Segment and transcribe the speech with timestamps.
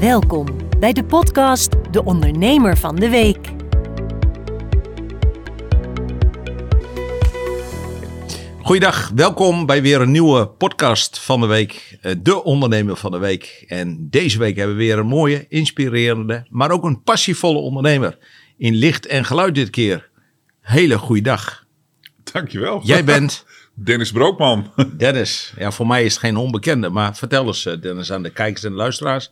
[0.00, 0.46] Welkom
[0.78, 3.48] bij de podcast De Ondernemer van de Week.
[8.62, 11.98] Goeiedag, welkom bij weer een nieuwe podcast van de week.
[12.00, 13.64] eh, De Ondernemer van de Week.
[13.68, 18.18] En deze week hebben we weer een mooie, inspirerende, maar ook een passievolle ondernemer.
[18.56, 20.08] In licht en geluid dit keer.
[20.60, 21.64] Hele goede dag.
[22.32, 22.80] Dankjewel.
[22.82, 23.44] Jij bent
[23.74, 24.70] Dennis Brookman.
[24.96, 25.52] Dennis.
[25.58, 28.64] Ja, voor mij is het geen onbekende, maar vertel eens eh, Dennis aan de kijkers
[28.64, 29.30] en de luisteraars.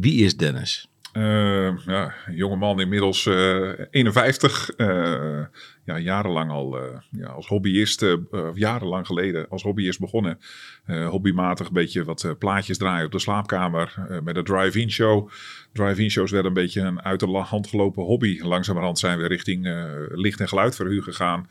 [0.00, 0.88] Wie is Dennis?
[1.12, 4.70] Eh ja, jonge man inmiddels eh 51.
[4.76, 5.40] eh,
[5.84, 10.38] ja, jarenlang al eh, ja, als hobbyist, eh, eh, jarenlang geleden als hobbyist begonnen.
[10.84, 14.90] Eh, hobbymatig een beetje wat eh, plaatjes draaien op de slaapkamer eh, met een drive-in
[14.90, 15.30] show.
[15.72, 18.40] Drive-in shows werden een beetje een uit de hand gelopen hobby.
[18.42, 21.48] Langzamerhand zijn we richting eh, licht- en geluidverhuur gegaan.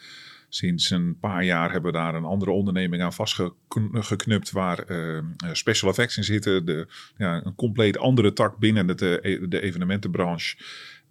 [0.49, 5.19] Sinds een paar jaar hebben we daar een andere onderneming aan vastgeknupt waar eh,
[5.51, 6.65] special effects in zitten.
[6.65, 6.87] De,
[7.17, 10.57] ja, een compleet andere tak binnen het, eh, de evenementenbranche.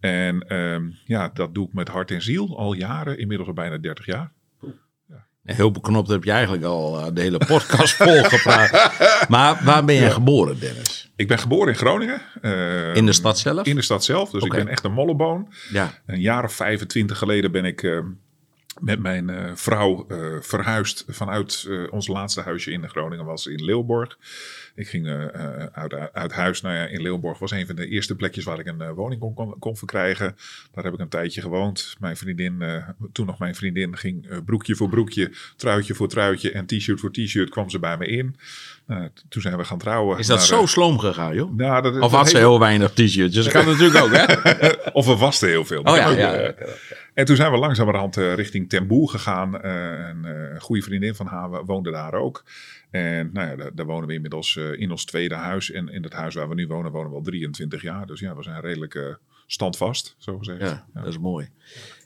[0.01, 3.79] En ehm, ja, dat doe ik met hart en ziel al jaren, inmiddels al bijna
[3.79, 4.33] 30 jaar.
[5.45, 9.27] Heel beknopt heb je eigenlijk al eh, de hele podcast volgepraat.
[9.29, 11.11] Maar waar ben je geboren, Dennis?
[11.17, 12.21] Ik ben geboren in Groningen.
[12.43, 13.67] eh, In de stad zelf?
[13.67, 15.53] In de stad zelf, dus ik ben echt een molleboon.
[15.71, 15.93] Ja.
[16.07, 17.99] Een jaar of 25 geleden ben ik eh,
[18.81, 23.65] met mijn eh, vrouw eh, verhuisd vanuit eh, ons laatste huisje in Groningen was in
[23.65, 24.19] Leeuwborg.
[24.75, 25.09] Ik ging
[25.73, 26.61] uit, uit huis.
[26.61, 29.35] Nou ja, in Leeuwborg was een van de eerste plekjes waar ik een woning kon,
[29.35, 30.37] kon, kon verkrijgen.
[30.73, 31.97] Daar heb ik een tijdje gewoond.
[32.01, 32.65] Mijn vriendin,
[33.13, 37.51] toen nog mijn vriendin, ging broekje voor broekje, truitje voor truitje en t-shirt voor t-shirt
[37.51, 38.37] kwam ze bij me in.
[39.29, 40.19] Toen zijn we gaan trouwen.
[40.19, 41.57] Is dat Maar, zo sloom gegaan, joh?
[41.57, 43.35] nou, dat, Of dat had ze heel weinig t-shirts?
[43.35, 44.69] Dat kan natuurlijk ook, hè?
[44.93, 45.81] of we wasten heel veel.
[45.81, 46.55] Oh ja, ja.
[47.17, 49.61] En toen zijn we langzamerhand eh, richting Ten Boer gegaan.
[49.61, 50.17] eh, eh,
[50.55, 52.45] een goede vriendin van haar woonde daar ook.
[52.91, 55.71] En nou ja, daar, daar wonen we inmiddels in ons tweede huis.
[55.71, 58.07] En in het huis waar we nu wonen, wonen we al 23 jaar.
[58.07, 60.61] Dus ja, we zijn redelijk standvast, zo gezegd.
[60.61, 61.49] Ja, dat is mooi.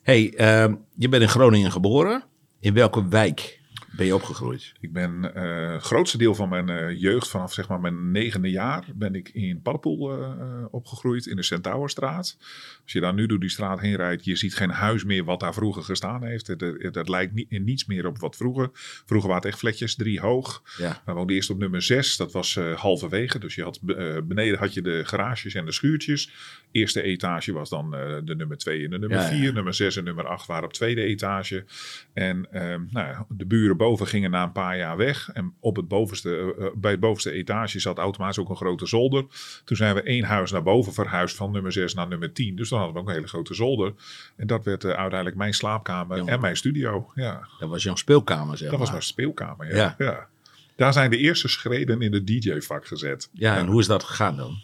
[0.02, 2.24] hey, ehm, je bent in Groningen geboren.
[2.60, 3.59] In welke wijk
[3.96, 4.72] ben je opgegroeid?
[4.80, 8.50] Ik ben eh, het grootste deel van mijn eh, jeugd, vanaf zeg maar mijn negende
[8.50, 12.36] jaar, ben ik in Paddepoel eh, eh, opgegroeid, in de Centaurstraat.
[12.82, 15.40] Als je daar nu door die straat heen rijdt, je ziet geen huis meer wat
[15.40, 16.46] daar vroeger gestaan heeft.
[16.46, 18.70] Het, het, het lijkt niet, in niets meer op wat vroeger.
[19.06, 20.62] Vroeger waren het echt fletjes, drie hoog.
[20.78, 21.02] Ja.
[21.04, 23.38] We woonden eerst op nummer 6, dat was eh, halverwege.
[23.38, 26.32] Dus je had, eh, beneden had je de garages en de schuurtjes.
[26.72, 29.36] Eerste etage was dan eh, de nummer 2 en de nummer Ja, ja.
[29.38, 29.52] 4.
[29.52, 31.64] Nummer 6 en nummer 8 waren op tweede etage.
[32.12, 35.30] En ehm, nou, de buren boven gingen na een paar jaar weg.
[35.32, 39.24] En op het bovenste, eh, bij het bovenste etage zat automatisch ook een grote zolder.
[39.64, 42.56] Toen zijn we één huis naar boven verhuisd van nummer 6 naar nummer 10.
[42.56, 43.92] Dus dan hadden we ook een hele grote zolder.
[44.36, 47.10] En dat werd eh, uiteindelijk mijn slaapkamer en mijn studio.
[47.14, 49.74] Ja, Dat was jouw speelkamer, zeg dat was mijn speelkamer.
[49.74, 49.74] Ja.
[49.74, 49.94] Ja.
[49.98, 50.28] Ja.
[50.76, 53.28] Daar zijn de eerste schreden in het DJ-vak gezet.
[53.32, 54.62] Ja, en hoe is dat gegaan dan?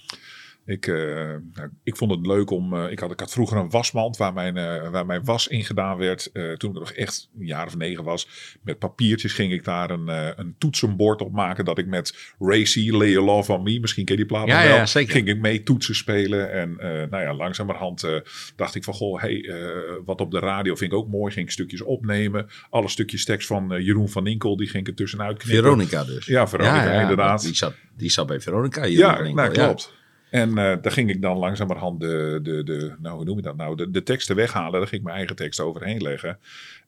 [0.67, 0.95] Ik, eh,
[1.55, 2.75] nou, ik vond het leuk om.
[2.75, 5.65] eh, ik, had, ik had vroeger een wasmand waar mijn, eh, waar mijn was in
[5.65, 6.31] gedaan werd.
[6.57, 8.29] Toen ik nog echt een jaar of negen was.
[8.63, 10.09] Met papiertjes ging ik daar een,
[10.41, 11.65] een toetsenbord op maken.
[11.65, 14.63] Dat ik met Racy, Lay Your Love on Me, misschien ken je die plaat Ja,
[14.63, 14.77] wel.
[14.77, 15.13] ja, zeker.
[15.13, 16.53] Ging ik mee toetsen spelen.
[16.53, 16.77] En
[17.11, 18.09] nou ja, langzamerhand
[18.57, 19.53] dacht ik van goh, hey,
[20.05, 21.33] wat op de radio vind ik ook mooi.
[21.33, 22.47] Ging ik stukjes opnemen.
[22.71, 25.63] Alle stukjes tekst van Jeroen van Inkel, die ging ik er tussenuit knippen.
[25.65, 26.27] Veronica dus.
[26.27, 27.43] Ja, Veronica, inderdaad.
[27.43, 28.85] Die zat, die zat bij Veronica.
[28.85, 29.95] Ja, nou, klopt.
[30.31, 33.57] En eh, daar ging ik dan langzamerhand de, de, de, nou, hoe noem je dat
[33.57, 34.73] nou, de, de teksten weghalen.
[34.73, 36.39] Daar ging ik mijn eigen tekst overheen leggen.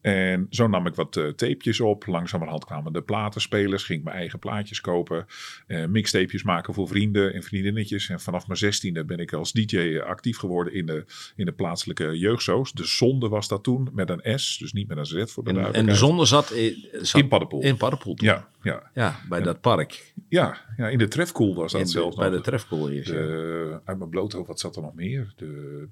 [0.01, 2.07] En zo nam ik wat eh, tapejes op.
[2.07, 3.85] Langzamerhand kwamen de platenspelers.
[3.85, 5.27] Ging ik mijn eigen plaatjes kopen.
[5.67, 8.09] eh mixtapejes maken voor vrienden en vriendinnetjes.
[8.09, 11.05] En vanaf mijn zestiende ben ik als DJ actief geworden in de,
[11.37, 12.73] in de plaatselijke jeugdsoos.
[12.73, 14.59] De Zonde was dat toen, met een S.
[14.59, 15.99] Dus niet met een Z voor de En, en de duidelijkheid.
[15.99, 18.17] zon zat, in- zat In toen.
[18.21, 20.13] Ja, ja, Ja, bij dat park.
[20.29, 22.37] ja, ja, in de Trefkoel was dat In- zelfs bij nog.
[22.37, 23.11] de trefkool eerst.
[23.11, 23.15] ja.
[23.17, 25.33] De, uit mijn blote hoofd, wat zat er nog meer?
[25.37, 25.89] De,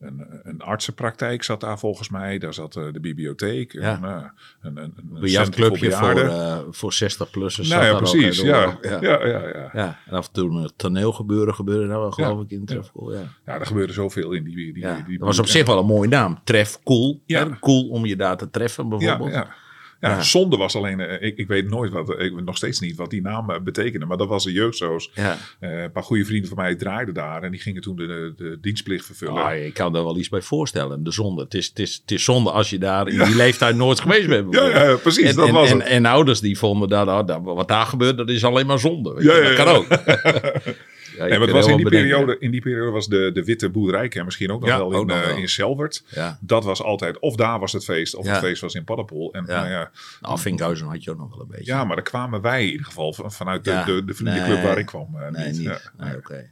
[0.00, 2.38] een, een artsenpraktijk zat daar volgens mij.
[2.38, 3.72] Daar zat eh, de bibliotheek.
[3.72, 3.96] Ja.
[3.96, 4.24] Een, eh,
[4.62, 6.30] een, een, een Een centrum clubje voor, bejaarden.
[6.30, 7.68] eh voor 60-plussers.
[7.68, 8.40] nou ja, precies.
[8.40, 8.78] Ja.
[8.82, 8.98] Ja.
[9.00, 9.26] Ja.
[9.26, 12.58] Ja, ja, Ja, en af en toe een toneelgebeuren gebeurde nou wel, geloof ik, in
[12.58, 12.64] ja.
[12.64, 13.12] Trefkool.
[13.12, 13.22] Ja.
[13.46, 15.86] ja, er gebeurde zoveel in die, die, die, die dat was op zich wel een
[15.86, 16.38] mooie naam.
[16.44, 17.22] Tref cool.
[17.60, 19.32] Cool om je daar te treffen Ja, bijvoorbeeld.
[19.32, 19.54] ja.
[20.00, 22.96] Ja, zonde was alleen, eh, ik, ik weet nooit wat, ik weet nog steeds niet
[22.96, 25.10] wat die naam eh, betekende, maar dat was een jeugdzoos.
[25.14, 25.36] Ja.
[25.60, 28.58] Eh, een paar goede vrienden van mij draaiden daar en die gingen toen de, de,
[28.60, 29.42] dienstplicht vervullen.
[29.42, 31.04] Ah, ik kan er wel iets bij voorstellen.
[31.04, 31.42] De zonde.
[31.42, 34.28] Het is, het is, het is zonde als je daar in die leeftijd nooit geweest
[34.28, 34.54] bent.
[34.54, 35.88] ja, precies, En, dat en, was en, het.
[35.88, 39.14] en ouders die vonden dat, ah, dat wat daar gebeurt, dat is alleen maar zonde.
[39.14, 39.32] weet je.
[39.32, 39.72] ja, dat kan ja.
[39.74, 39.86] ook.
[41.18, 42.08] Ja, Nee, maar was in die, bedenken.
[42.10, 45.06] periode, in die periode was de, de witte boerderijker misschien ook nog Ja, wel in,
[45.06, 45.36] nog eh, wel.
[45.36, 46.04] in Selwert.
[46.08, 46.38] Ja.
[46.40, 49.32] Dat was altijd, of daar was het feest, of het feest was in Paddepoel.
[49.32, 49.54] En Ja.
[49.60, 51.64] nou ja, Nou, Vinkhuizen had je ook nog wel een beetje.
[51.72, 54.66] ja, maar daar kwamen wij in ieder geval van- vanuit de, de, de vriendenclub Nee.
[54.66, 55.08] waar ik kwam.
[55.16, 55.90] eh, nee, niet.
[55.98, 56.50] Nee, oké.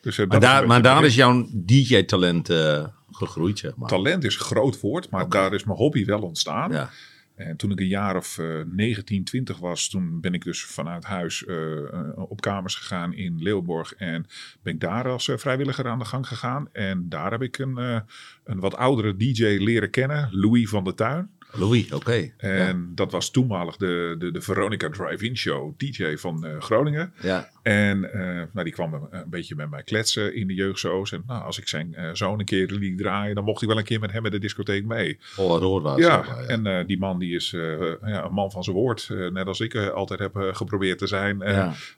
[0.00, 3.88] Dus, eh, Maar daar, maar daar is jouw DJ-talent eh, gegroeid, zeg maar.
[3.88, 6.72] Talent is een groot woord, maar daar is mijn hobby wel ontstaan.
[6.72, 6.90] Ja.
[7.34, 11.04] En toen ik een jaar of eh 19, 20 was, toen ben ik dus vanuit
[11.04, 13.94] huis eh, eh, op kamers gegaan in Leeuwborg.
[13.94, 14.26] En
[14.62, 16.68] ben ik daar als eh, vrijwilliger aan de gang gegaan.
[16.72, 18.00] En daar heb ik een, eh,
[18.44, 21.30] een wat oudere DJ leren kennen, Louis van der Tuin.
[21.56, 22.32] Louis, oké.
[22.36, 27.12] En dat was toenmalig de, de, de Veronica Drive-In Show, DJ van eh, Groningen.
[27.20, 27.50] Ja.
[27.62, 28.20] En eh,
[28.52, 31.12] nou, die kwam een, een beetje met mij kletsen in de jeugdzoos.
[31.12, 33.78] En nou, als ik zijn eh, zoon een keer liet draaien, dan mocht ik wel
[33.78, 35.18] een keer met hem met de discotheek mee.
[35.36, 35.98] Oh, hoor was.
[35.98, 39.08] Ja, en die man die is ja, een man van zijn woord.
[39.32, 41.42] Net als ik altijd heb geprobeerd te zijn,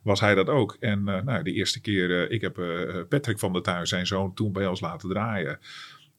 [0.03, 0.77] was hij dat ook.
[0.81, 2.55] En nou, de eerste keer, ik heb
[3.09, 5.59] Patrick van der Tuin, zijn zoon, toen bij ons laten draaien.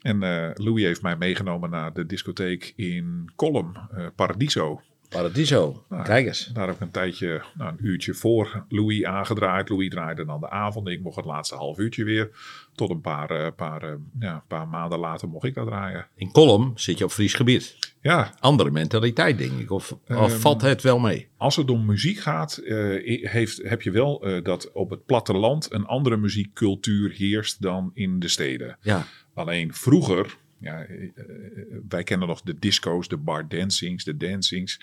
[0.01, 4.81] En eh, Louis heeft mij meegenomen naar de discotheek in Kolm, eh, Paradiso.
[5.09, 5.83] Paradiso.
[5.89, 6.45] Nou, Kijk eens.
[6.53, 9.69] Daar heb ik een tijdje, nou, een uurtje voor Louis aangedraaid.
[9.69, 10.87] Louis draaide dan de avond.
[10.87, 12.29] Ik mocht het laatste half uurtje weer.
[12.75, 16.07] Tot een paar, eh, paar, ja, een paar maanden later mocht ik dat draaien.
[16.15, 17.77] In Kolm zit je op Fries gebied.
[18.01, 19.71] Ja, Andere mentaliteit, denk ik.
[19.71, 21.27] Of, of Ehm, valt het wel mee?
[21.37, 22.61] als het om muziek gaat,
[23.21, 28.27] heeft, heb je wel dat op het platteland een andere muziekcultuur heerst dan in de
[28.27, 28.77] steden.
[28.81, 29.05] Ja.
[29.37, 31.11] Alleen vroeger, ja, eh, eh,
[31.89, 34.79] wij kennen nog de disco's, de bar dancings, de dancings.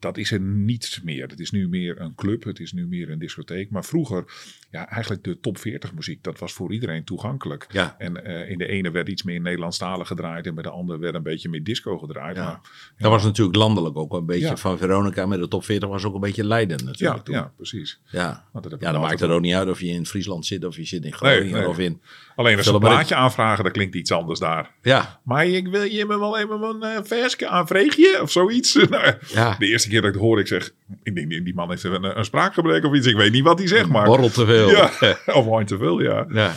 [0.00, 1.28] Dat is er niet meer.
[1.28, 3.70] Het is nu meer een club, het is nu meer een discotheek.
[3.70, 4.24] Maar vroeger,
[4.70, 7.66] ja, eigenlijk de top 40 muziek, dat was voor iedereen toegankelijk.
[7.72, 7.94] Ja.
[7.98, 11.14] En eh, in de ene werd iets meer Nederlandstalig gedraaid en bij de andere werd
[11.14, 12.36] een beetje meer disco gedraaid.
[12.36, 12.44] Ja.
[12.44, 12.60] Maar,
[12.98, 14.56] Dat was natuurlijk landelijk ook een beetje Ja.
[14.56, 17.24] van Veronica met de top 40 was ook een beetje Leiden ja, natuurlijk.
[17.24, 17.34] toen.
[17.34, 18.00] ja, precies.
[18.04, 18.48] ja.
[18.52, 20.76] Want dat Ja, dan maakt het ook niet uit of je in Friesland zit of
[20.76, 21.68] je zit in Groningen nee.
[21.68, 22.00] of in...
[22.36, 24.70] Alleen als ze een plaatje aanvragen, dan klinkt iets anders daar.
[24.82, 28.74] Ja, Maar ik wil je me wel even een uh, versje aanvreegje of zoiets.
[28.90, 29.56] Nou, ja.
[29.58, 30.70] De eerste keer dat ik het hoorde, ik zeg,
[31.02, 33.06] ik denk die die man heeft een, een spraakgebrek of iets.
[33.06, 34.04] Ik weet niet wat hij zegt, maar...
[34.04, 34.70] Borrel te veel.
[34.70, 34.90] Ja,
[35.38, 36.26] of wine te veel, ja.
[36.28, 36.54] Ja.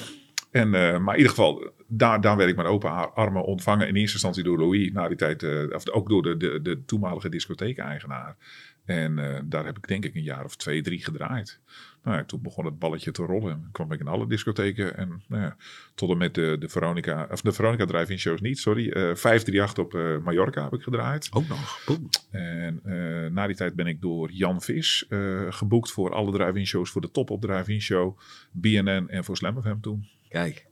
[0.52, 3.88] En, eh, maar in ieder geval, daar, daar werd ik met open ar- armen ontvangen.
[3.88, 6.86] In eerste instantie door Louis, na die tijd, eh, of ook door de, de, de
[6.86, 8.38] toenmalige discotheek-eigenaar.
[8.86, 11.60] En eh, daar heb ik denk ik een jaar of twee, drie gedraaid.
[12.04, 13.62] Nou, ja, toen begon het balletje te rollen.
[13.62, 14.98] Dan kwam ik in alle discotheken.
[14.98, 15.56] En nou ja,
[15.96, 18.90] tot en met de, de Veronica, of de Veronica Drive-In shows niet, sorry.
[18.90, 21.30] eh 538 op eh Mallorca heb ik gedraaid.
[21.32, 21.84] Ook nog.
[21.86, 22.10] Boem.
[22.32, 25.06] En eh, na die tijd ben ik door Jan Vis
[25.50, 26.90] geboekt voor alle drive-in shows.
[26.90, 28.18] Voor de Top op Drive-In show,
[28.52, 30.08] BNN en voor Slam FM toen.
[30.30, 30.68] Kijk,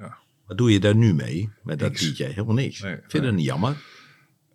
[0.00, 0.16] Ja.
[0.46, 2.14] wat doe je daar nu mee met dat Niks.
[2.16, 2.22] DJ?
[2.24, 2.80] Helemaal niks.
[2.80, 3.76] Nee, Vind je dat niet jammer?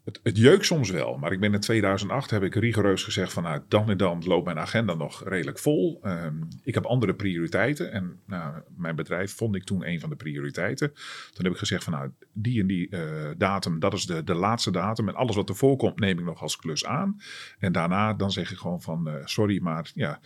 [0.04, 3.44] Het, het jeukt soms wel, maar ik ben in 2008 heb ik rigoureus gezegd van
[3.44, 6.00] nou, dan en dan loopt mijn agenda nog redelijk vol.
[6.04, 10.16] Ehm, ik heb andere prioriteiten en nou, mijn bedrijf vond ik toen een van de
[10.16, 10.94] prioriteiten.
[11.34, 14.36] Toen heb ik gezegd van nou, die en die eh, datum, dat is de, de
[14.36, 17.22] laatste datum en alles wat ervoor komt neem ik nog als klus aan.
[17.60, 20.20] En daarna dan zeg ik gewoon van eh, sorry, maar ja,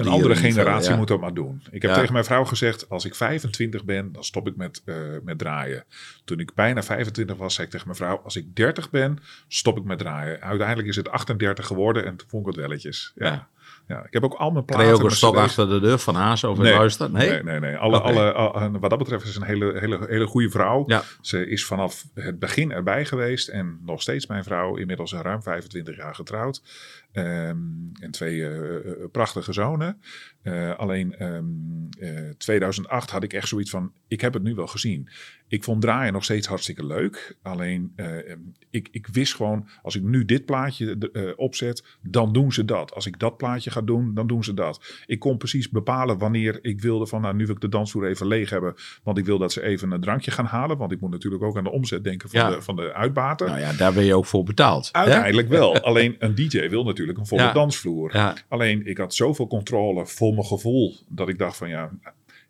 [0.00, 0.96] Een andere generatie ja.
[0.96, 1.62] moet dat maar doen.
[1.70, 1.96] Ik heb Ja.
[1.96, 5.84] tegen mijn vrouw gezegd, als ik 25 ben, dan stop ik met, eh, met draaien.
[6.24, 9.18] Toen ik bijna 25 was, zei ik tegen mijn vrouw, als ik 30 ben,
[9.48, 10.40] stop ik met draaien.
[10.40, 13.12] Uiteindelijk is het 38 geworden en toen vond ik het welletjes.
[13.14, 13.48] Ja.
[13.88, 14.04] Ja.
[14.04, 14.86] Ik heb ook al mijn platen.
[14.86, 17.12] je ook een stok achter de deur van Haas over Nee, luisteren?
[17.12, 17.30] Nee?
[17.30, 17.60] nee, nee.
[17.60, 17.76] nee.
[17.76, 20.84] Alle, alle, al- wat dat betreft is ze een hele, hele, hele goede vrouw.
[20.86, 21.02] Ja.
[21.20, 24.76] Ze is vanaf het begin erbij geweest en nog steeds mijn vrouw.
[24.76, 26.62] Inmiddels ruim 25 jaar getrouwd.
[27.12, 27.56] Ehm,
[28.00, 30.00] en twee eh, eh, prachtige zonen.
[30.44, 31.44] Eh, alleen ehm,
[31.98, 35.08] eh, 2008 had ik echt zoiets van, ik heb het nu wel gezien.
[35.48, 37.36] Ik vond draaien nog steeds hartstikke leuk.
[37.42, 38.38] Alleen eh, ehm,
[38.70, 42.94] ik, ik wist gewoon, als ik nu dit plaatje eh, opzet, dan doen ze dat.
[42.94, 45.02] Als ik dat plaatje ga doen, dan doen ze dat.
[45.06, 48.26] Ik kon precies bepalen wanneer ik wilde van, nou nu wil ik de dansvloer even
[48.26, 48.74] leeg hebben.
[49.02, 50.76] Want ik wil dat ze even een drankje gaan halen.
[50.76, 52.50] Want ik moet natuurlijk ook aan de omzet denken van, Ja.
[52.50, 53.46] de, van de uitbater.
[53.48, 54.88] Nou ja, daar ben je ook voor betaald.
[54.92, 54.98] hè?
[54.98, 55.78] Uiteindelijk wel.
[55.84, 57.52] Alleen een DJ wil natuurlijk een volle Ja.
[57.52, 58.16] dansvloer.
[58.16, 58.34] Ja.
[58.48, 61.90] Alleen ik had zoveel controle voor gevoel dat ik dacht van ja,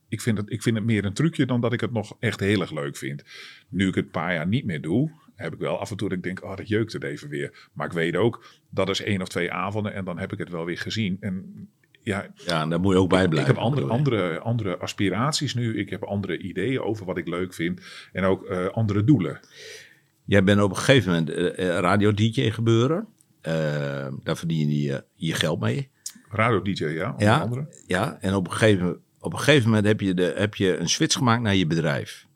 [0.09, 2.41] ik vind, het, ik vind het meer een trucje dan dat ik het nog echt
[2.41, 3.25] heel erg leuk vind.
[3.69, 6.09] Nu ik het een paar jaar niet meer doe, heb ik wel af en toe
[6.09, 7.69] dat ik denk, oh dat jeukt het even weer.
[7.73, 10.51] Maar ik weet ook, dat is één of twee avonden en dan heb ik het
[10.51, 11.17] wel weer gezien.
[11.21, 11.69] En
[12.05, 13.51] ja, Ja, en daar moet je ook bij blijven.
[13.51, 15.79] ik heb andere, andere, andere aspiraties nu.
[15.79, 17.81] Ik heb andere ideeën over wat ik leuk vind.
[18.13, 19.41] En ook eh, andere doelen.
[20.25, 23.07] Jij bent op een gegeven moment eh, eh, radio-dj gebeuren.
[24.23, 25.91] Daar verdien je, je geld mee.
[26.35, 27.15] Radio DJ, ja.
[27.19, 27.69] Ja, andere.
[27.87, 28.19] ja.
[28.21, 31.17] En op een gegeven, op een gegeven moment heb je, de, heb je een switch
[31.17, 32.27] gemaakt naar je bedrijf.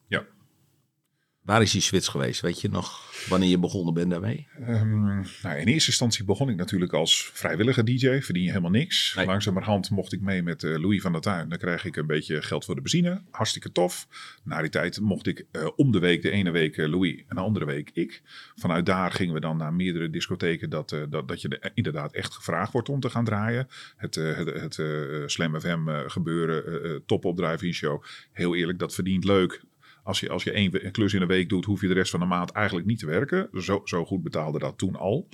[1.48, 2.40] Waar is die switch geweest?
[2.40, 4.46] Weet je nog wanneer je begonnen bent daarmee?
[4.60, 5.04] Ehm,
[5.42, 8.20] nou, in eerste instantie begon ik natuurlijk als vrijwillige DJ.
[8.20, 9.14] Verdien je helemaal niks.
[9.14, 9.26] Nee.
[9.26, 11.48] Langzamerhand mocht ik mee met eh, Louis van der Tuin.
[11.48, 13.22] Dan krijg ik een beetje geld voor de benzine.
[13.30, 14.08] Hartstikke tof.
[14.44, 17.36] Na die tijd mocht ik eh, om de week, de ene week eh, Louis en
[17.36, 18.22] de andere week ik.
[18.54, 20.70] Vanuit daar gingen we dan naar meerdere discotheken.
[20.70, 23.68] Dat, dat, dat je er inderdaad echt gevraagd wordt om te gaan draaien.
[23.96, 28.04] Het, het, het Slam FM gebeuren, top op drive-in show.
[28.32, 29.62] Heel eerlijk, dat verdient leuk.
[30.08, 32.10] Als je, als je één een klus in de week doet, hoef je de rest
[32.10, 33.48] van de maand eigenlijk niet te werken.
[33.60, 35.28] Zo, zo goed betaalde dat toen al.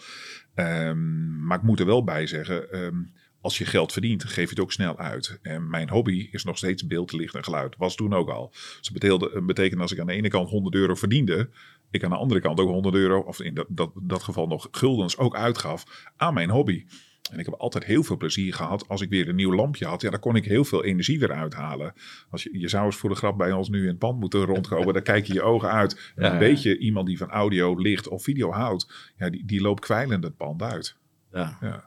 [0.55, 3.03] Ehm, maar ik moet er wel bij zeggen, ehm,
[3.41, 5.39] als je geld verdient, geef je het ook snel uit.
[5.43, 7.77] En mijn hobby is nog steeds beeld, licht en geluid.
[7.77, 8.49] Was toen ook al.
[8.51, 11.51] Dus dat betekende, betekent als ik aan de ene kant 100 euro verdiende,
[11.91, 14.69] ik aan de andere kant ook 100 euro, of in dat, dat, dat geval nog
[14.71, 16.85] guldens ook uitgaf aan mijn hobby.
[17.33, 20.01] En ik heb altijd heel veel plezier gehad als ik weer een nieuw lampje had.
[20.01, 21.93] Ja, daar kon ik heel veel energie weer uithalen.
[22.31, 24.45] Als je, je zou eens voor de grap bij ons nu in het pand moeten
[24.45, 24.93] rondkomen.
[24.93, 25.93] daar kijk je je ogen uit.
[25.93, 26.39] En Ja, dan ja.
[26.39, 29.13] weet je, iemand die van audio, licht of video houdt.
[29.17, 30.97] Ja, die, die loopt kwijlend het pand uit.
[31.33, 31.85] Ja, Ja.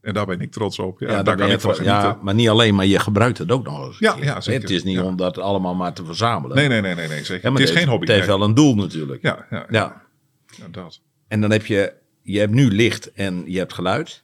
[0.00, 1.00] En daar ben ik trots op.
[1.00, 2.24] Ja, daar daar kan ik van tro- ja, genieten.
[2.24, 4.00] maar niet alleen, maar je gebruikt het ook nog eens.
[4.00, 4.60] een Ja, ja, zeker.
[4.60, 6.56] Het is niet om dat allemaal maar te verzamelen.
[6.56, 7.50] Nee, nee, nee, nee, nee zeker.
[7.52, 8.06] Het is geen hobby.
[8.06, 9.22] Het heeft wel een doel natuurlijk.
[9.22, 9.66] Ja, ja, ja.
[9.70, 10.02] Ja.
[10.56, 11.00] ja, dat.
[11.28, 14.23] En dan heb je, je hebt nu licht en je hebt geluid.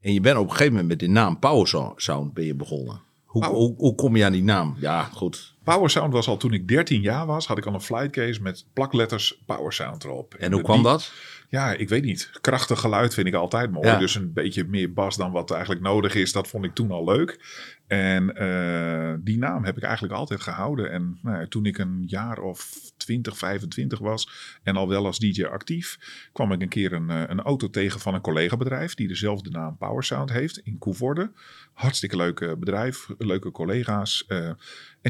[0.00, 3.00] En je bent op een gegeven moment met die naam Power Sound- ben je begonnen.
[3.24, 4.76] Hoe, hoe, hoe kom je aan die naam?
[4.80, 5.54] Ja, goed.
[5.64, 8.66] Power Sound was al toen ik 13 jaar was, had ik al een flightcase met
[8.72, 10.34] plakletters Power Sound erop.
[10.34, 11.12] En hoe Die- kwam dat?
[11.48, 12.30] Ja, ik weet niet.
[12.40, 13.86] Krachtig geluid vind ik altijd mooi.
[13.88, 13.98] Ja.
[13.98, 17.04] Dus een beetje meer bas dan wat eigenlijk nodig is, dat vond ik toen al
[17.04, 17.40] leuk.
[17.86, 20.90] En eh, die naam heb ik eigenlijk altijd gehouden.
[20.90, 24.30] En nou ja, toen ik een jaar of 20, 25 was
[24.62, 25.98] en al wel als DJ actief,
[26.32, 29.76] kwam ik een keer een, eh, een auto tegen van een collega-bedrijf die dezelfde naam
[29.76, 31.32] Power Sound heeft in Koevoorde.
[31.72, 34.24] Hartstikke leuk eh, bedrijf, leuke collega's.
[34.26, 34.56] en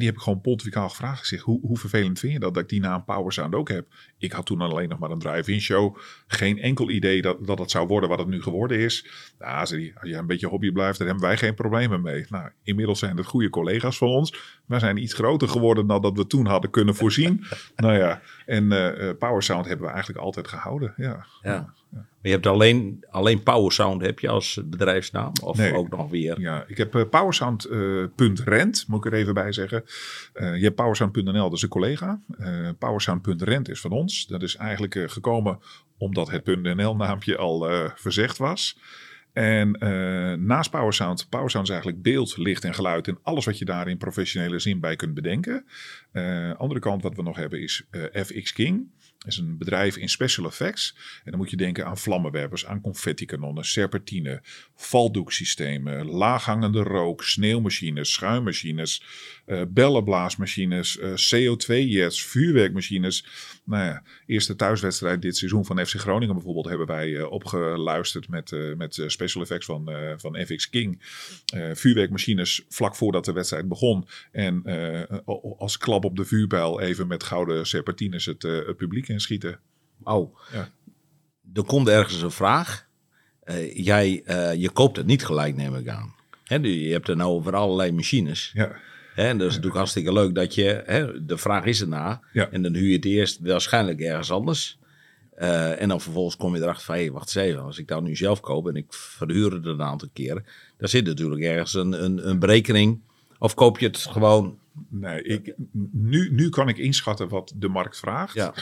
[0.02, 1.18] die heb ik gewoon pontificaal gevraagd.
[1.18, 3.68] Ik zeg, hoe, hoe vervelend vind je dat, dat ik die naam Power Sound ook
[3.68, 3.86] heb?
[4.18, 5.96] Ik had toen alleen nog maar een drive-in show.
[6.26, 9.06] Geen enkel idee dat, dat het zou worden wat het nu geworden is.
[9.38, 12.26] Nou, als je een beetje hobby blijft, daar hebben wij geen problemen mee.
[12.28, 14.34] Nou, inmiddels zijn het goede collega's van ons.
[14.66, 17.44] Wij zijn iets groter geworden dan dat we toen hadden kunnen voorzien.
[17.76, 18.68] nou ja, en
[19.18, 20.94] Power Sound hebben we eigenlijk altijd gehouden.
[20.96, 21.26] Ja.
[21.42, 21.74] Ja.
[21.90, 25.32] Maar je hebt alleen, alleen Power Sound heb je als bedrijfsnaam?
[25.42, 25.74] Of Nee.
[25.74, 26.40] ook nog weer?
[26.40, 29.84] Ja, ik heb eh, powersound.rent, moet ik er even bij zeggen.
[30.34, 32.20] Je hebt powersound.nl, dat is een collega.
[32.78, 34.26] Powersound.rent is van ons.
[34.26, 35.58] Dat is eigenlijk gekomen
[35.98, 38.78] omdat het .nl-naampje al verzegd was.
[39.36, 43.64] En eh, naast PowerSound, PowerSound is eigenlijk beeld, licht en geluid en alles wat je
[43.64, 45.64] daar in professionele zin bij kunt bedenken.
[46.12, 48.90] Eh andere kant wat we nog hebben is eh, FX King.
[49.18, 50.96] Dat is een bedrijf in special effects.
[51.24, 54.42] En dan moet je denken aan vlammenwerpers, aan confettikanonnen, serpentine,
[54.74, 59.02] valdoeksystemen, laaghangende rook, sneeuwmachines, schuimmachines,
[59.46, 63.26] eh bellenblaasmachines, eh, CO2-jets, vuurwerkmachines.
[63.64, 68.50] Nou ja, eerste thuiswedstrijd dit seizoen van FC Groningen bijvoorbeeld hebben wij eh, opgeluisterd met,
[68.76, 70.98] met special effects van, van FX King.
[71.72, 74.06] Vuurwerkmachines vlak voordat de wedstrijd begon.
[74.32, 74.62] En
[75.58, 79.58] als klap op de vuurpijl even met gouden serpentines het, het publiek inschieten.
[80.02, 80.68] Oh, Ja.
[81.54, 82.86] er komt ergens een vraag.
[83.74, 84.22] Jij,
[84.58, 86.14] je koopt het niet gelijk, neem ik aan.
[86.44, 88.50] Je hebt er nou over allerlei machines.
[88.54, 88.76] Ja,
[89.16, 91.20] Hè, en dat is natuurlijk hartstikke leuk dat je...
[91.26, 92.20] De vraag is erna.
[92.32, 92.50] Ja.
[92.50, 94.78] En dan huur je het eerst waarschijnlijk ergens anders.
[95.34, 96.94] Eh, en dan vervolgens kom je erachter van...
[96.94, 97.62] Hé, wacht eens even.
[97.62, 100.44] Als ik dat nu zelf koop en ik verhuur het een aantal keren...
[100.78, 103.00] dan zit natuurlijk ergens een, een, een berekening.
[103.38, 104.58] Of koop je het gewoon...
[104.88, 105.54] nee, ik,
[105.92, 108.34] nu, nu kan ik inschatten wat de markt vraagt.
[108.34, 108.54] Ja,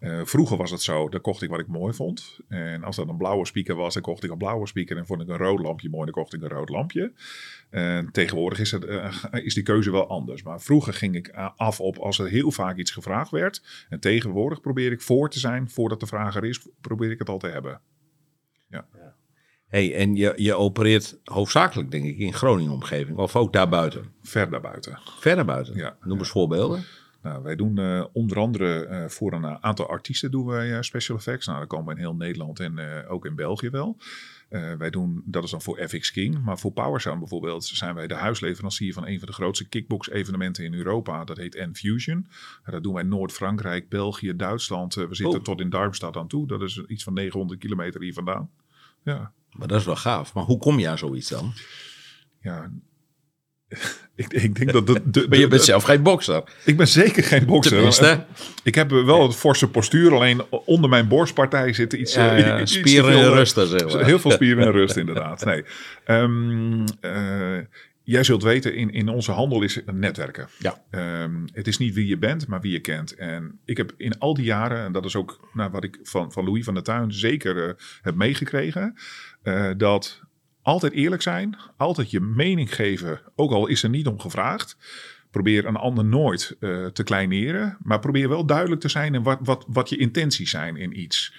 [0.00, 2.38] Eh, vroeger was het zo, dan kocht ik wat ik mooi vond.
[2.48, 4.96] En als dat een blauwe speaker was, dan kocht ik een blauwe speaker.
[4.96, 7.12] En vond ik een rood lampje mooi, dan kocht ik een rood lampje.
[7.70, 9.14] En tegenwoordig is, het, eh,
[9.44, 10.42] is die keuze wel anders.
[10.42, 13.86] Maar vroeger ging ik a- af op als er heel vaak iets gevraagd werd.
[13.88, 17.28] En tegenwoordig probeer ik voor te zijn, voordat de vraag er is, probeer ik het
[17.28, 17.80] al te hebben.
[19.66, 23.18] hey, en je, je opereert hoofdzakelijk denk ik in Groningen omgeving.
[23.18, 24.12] Of ook daarbuiten.
[24.22, 24.98] Ver daarbuiten.
[25.18, 25.76] Verder buiten.
[25.76, 25.96] Ja.
[26.02, 26.84] Noem eens voorbeelden.
[27.22, 31.16] Nou, wij doen eh, onder andere eh, voor een aantal artiesten doen wij eh, special
[31.16, 31.46] effects.
[31.46, 33.96] Nou, dat komen we in heel Nederland en eh, ook in België wel.
[34.48, 36.42] Eh, wij doen, dat is dan voor FX King.
[36.44, 40.64] Maar voor PowerSound bijvoorbeeld zijn wij de huisleverancier van een van de grootste kickbox evenementen
[40.64, 41.24] in Europa.
[41.24, 42.26] Dat heet N-Fusion.
[42.64, 44.96] En dat doen wij Noord-Frankrijk, België, Duitsland.
[44.96, 45.44] Eh, we zitten Oh.
[45.44, 46.46] tot in Darmstadt aan toe.
[46.46, 48.50] Dat is iets van 900 kilometer hier vandaan.
[49.02, 50.34] Ja, Maar dat is wel gaaf.
[50.34, 51.52] Maar hoe kom je aan zoiets dan?
[52.40, 52.70] ja.
[54.14, 56.42] ik, ik denk dat de, de, Maar je bent zelf geen bokser.
[56.64, 57.72] ik ben zeker geen bokser.
[57.72, 58.24] Tenminste.
[58.62, 62.14] Ik heb wel het forse postuur, alleen onder mijn borstpartij zitten iets...
[62.14, 64.04] Ja, eh, ja, iets te spieren veel, in eh, rusten, zeg maar.
[64.04, 65.44] Heel veel spieren en rust, inderdaad.
[65.44, 65.64] Nee.
[66.04, 67.58] Ehm, eh,
[68.02, 70.48] Jij zult weten, in, in onze handel is het netwerken.
[70.58, 70.82] Ja.
[70.90, 73.14] Ehm, het is niet wie je bent, maar wie je kent.
[73.14, 76.32] En ik heb in al die jaren, en dat is ook nou, wat ik van,
[76.32, 78.94] van Louis van der Tuin zeker heb meegekregen,
[79.76, 80.20] dat
[80.62, 84.76] altijd eerlijk zijn, altijd je mening geven, ook al is er niet om gevraagd.
[85.30, 89.38] Probeer een ander nooit eh, te kleineren, maar probeer wel duidelijk te zijn in wat,
[89.42, 91.34] wat, wat je intenties zijn in iets.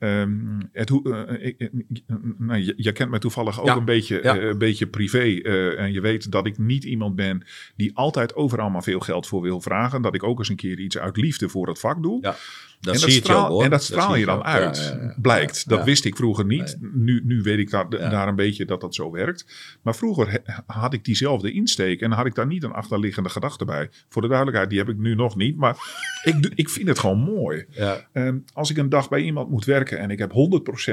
[0.00, 2.02] Ehm, het, hoe- eh, ik- ik-
[2.38, 4.36] nou, je, je kent mij toevallig ook Ja, een, beetje, ja.
[4.38, 5.18] eh, een beetje privé.
[5.42, 7.42] eh, en je weet dat ik niet iemand ben
[7.76, 10.02] die altijd overal maar veel geld voor wil vragen.
[10.02, 12.18] Dat ik ook eens een keer iets uit liefde voor het vak doe.
[12.22, 12.36] Ja,
[12.80, 13.62] dat en, zie dat je straal, ook, hoor.
[13.64, 15.14] en dat straal je dan uit, Ja, ja, ja.
[15.22, 15.64] blijkt.
[15.68, 16.78] Ja, Dat wist ik vroeger niet.
[16.94, 18.08] Nu, nu weet ik daar, Ja.
[18.08, 19.46] daar een beetje dat dat zo werkt.
[19.82, 23.64] Maar vroeger he- had ik diezelfde insteek en had ik daar niet een achterliggende gedachte
[23.64, 23.88] bij.
[24.08, 25.56] Voor de duidelijkheid, die heb ik nu nog niet.
[25.56, 25.76] Maar
[26.24, 27.64] ik, ik vind het gewoon mooi.
[27.70, 28.06] Ja.
[28.12, 30.32] Ehm, als ik een dag bij iemand moet werken en ik heb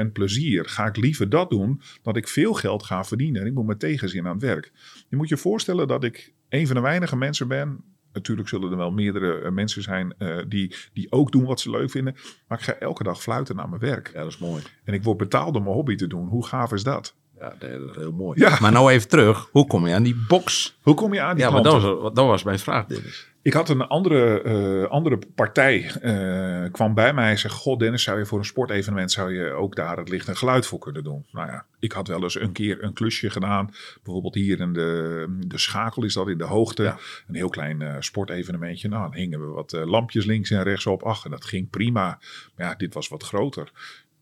[0.06, 3.40] 100% plezier, ga ik liever dat doen dan dat ik veel geld ga verdienen.
[3.40, 4.72] En ik moet met tegenzin aan het werk.
[5.08, 7.84] Je moet je voorstellen dat ik een van de weinige mensen ben.
[8.12, 11.70] Natuurlijk zullen er wel meerdere eh, mensen zijn eh, die, die ook doen wat ze
[11.70, 12.16] leuk vinden.
[12.48, 14.10] Maar ik ga elke dag fluiten naar mijn werk.
[14.12, 14.62] ja, dat is mooi.
[14.84, 16.28] En ik word betaald om mijn hobby te doen.
[16.28, 17.16] Hoe gaaf is dat?
[17.40, 18.40] Ja, dat is heel mooi.
[18.40, 18.56] Ja.
[18.60, 19.48] Maar nou even terug.
[19.52, 20.76] Hoe kom je aan die box?
[20.82, 23.28] Hoe kom je aan die Ja, maar dat was, dat was mijn vraag, Dennis.
[23.48, 28.02] Ik had een andere, eh, andere partij eh, kwam bij mij en zei: God, Dennis,
[28.02, 31.04] zou je voor een sportevenement zou je ook daar het licht en geluid voor kunnen
[31.04, 31.26] doen?
[31.32, 33.74] Nou ja, ik had wel eens een keer een klusje gedaan.
[34.02, 36.82] Bijvoorbeeld hier in de, de schakel is dat in de hoogte.
[36.82, 36.98] Ja.
[37.28, 38.88] Een heel klein eh, sportevenementje.
[38.88, 41.02] Nou, dan hingen we wat lampjes links en rechts op.
[41.02, 42.18] Ach, en dat ging prima.
[42.56, 43.70] Maar ja, dit was wat groter.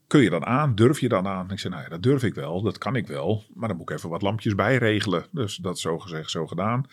[0.06, 0.74] Kun je dat aan?
[0.74, 1.50] Durf je dat aan?
[1.50, 2.62] Ik zei, nou ja, dat durf ik wel.
[2.62, 3.44] Dat kan ik wel.
[3.54, 5.26] Maar dan moet ik even wat lampjes bijregelen.
[5.30, 6.86] Dus dat zo gezegd, zo gedaan.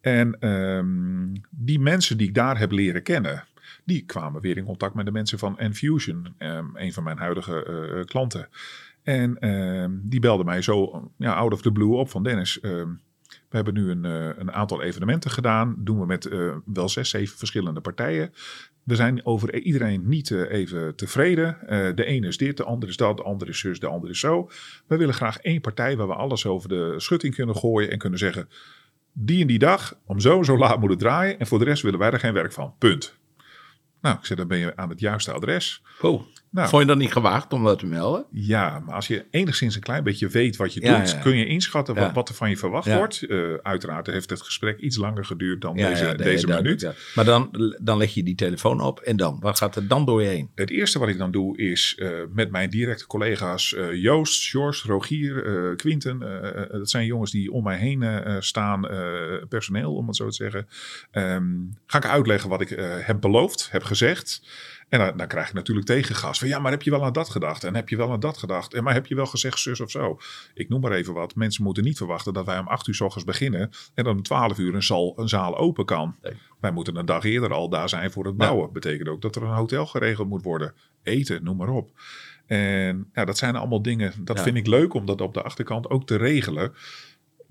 [0.00, 3.44] En ehm, die mensen die ik daar heb leren kennen,
[3.84, 7.64] die kwamen weer in contact met de mensen van Enfusion, ehm, een van mijn huidige
[7.64, 8.48] eh, klanten.
[9.02, 12.60] En ehm, die belde mij zo ja, out of the blue op van Dennis.
[13.48, 15.74] We hebben nu een, eh, een aantal evenementen gedaan.
[15.78, 18.32] Doen we met eh, wel zes, zeven verschillende partijen.
[18.82, 21.56] We zijn over iedereen niet eh, even tevreden.
[21.96, 24.20] De ene is dit, de andere is dat, de andere is zus, de andere is
[24.20, 24.50] zo.
[24.86, 28.18] We willen graag één partij waar we alles over de schutting kunnen gooien en kunnen
[28.18, 28.48] zeggen
[29.12, 31.38] die en die dag, om zo en zo laat moet draaien.
[31.38, 32.74] En voor de rest willen wij er geen werk van.
[32.78, 33.18] Punt.
[34.00, 35.82] Nou, ik zei, dan ben je aan het juiste adres.
[36.00, 38.24] Oh, Nou, vond je dat niet gewaagd om dat te melden?
[38.30, 41.18] ja, maar als je enigszins een klein beetje weet wat je Ja, doet, ja.
[41.18, 43.22] kun je inschatten wat, er van je verwacht wordt.
[43.22, 46.90] Eh, uiteraard heeft het gesprek iets langer geduurd dan deze, nee, deze minuut.
[47.14, 49.36] Maar dan, dan leg je die telefoon op en dan?
[49.40, 50.50] Wat gaat er dan door je heen?
[50.54, 54.86] Het eerste wat ik dan doe is eh, met mijn directe collega's eh, Joost, George,
[54.86, 56.18] Rogier, Quinten.
[56.70, 58.04] dat zijn jongens die om mij heen
[58.38, 58.86] staan,
[59.48, 60.68] personeel om het zo te zeggen.
[61.10, 61.44] Ehm,
[61.86, 62.68] ga ik uitleggen wat ik
[63.02, 64.42] heb beloofd, heb gezegd.
[64.92, 66.38] En dan, dan krijg ik natuurlijk tegengas.
[66.38, 67.64] Van ja, maar heb je wel aan dat gedacht?
[67.64, 68.74] En heb je wel aan dat gedacht?
[68.74, 70.18] En maar heb je wel gezegd zus of zo?
[70.54, 71.34] Ik noem maar even wat.
[71.34, 73.70] Mensen moeten niet verwachten dat wij om 8 uur s ochtends beginnen.
[73.94, 76.16] En dan om 12 uur een, zaal, een zaal open kan.
[76.22, 76.32] Nee.
[76.60, 78.46] Wij moeten een dag eerder al daar zijn voor het Ja.
[78.46, 78.72] bouwen.
[78.72, 80.74] Betekent ook dat er een hotel geregeld moet worden.
[81.02, 81.90] Eten, noem maar op.
[82.46, 84.12] En ja, dat zijn allemaal dingen.
[84.18, 84.42] Dat Ja.
[84.42, 86.74] vind ik leuk om dat op de achterkant ook te regelen.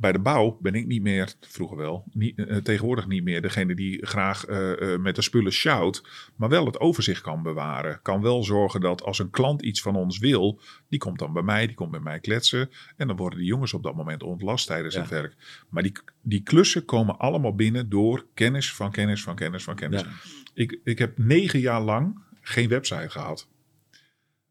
[0.02, 3.76] Bij de bouw ben ik niet meer, vroeger wel, niet, eh, tegenwoordig niet meer degene
[3.76, 6.04] die graag eh, eh, met de spullen shout,
[6.36, 8.00] maar wel het overzicht kan bewaren.
[8.02, 10.60] Kan wel zorgen dat als een klant iets van ons wil,
[10.90, 12.70] die komt dan bij mij, die komt met mij kletsen.
[12.98, 15.02] En dan worden die jongens op dat moment ontlast tijdens Ja.
[15.02, 15.36] het werk.
[15.70, 20.02] Maar die, die klussen komen allemaal binnen door kennis van kennis van kennis van kennis.
[20.02, 20.08] Ja.
[20.54, 23.48] Ik, ik heb negen jaar lang geen website gehad.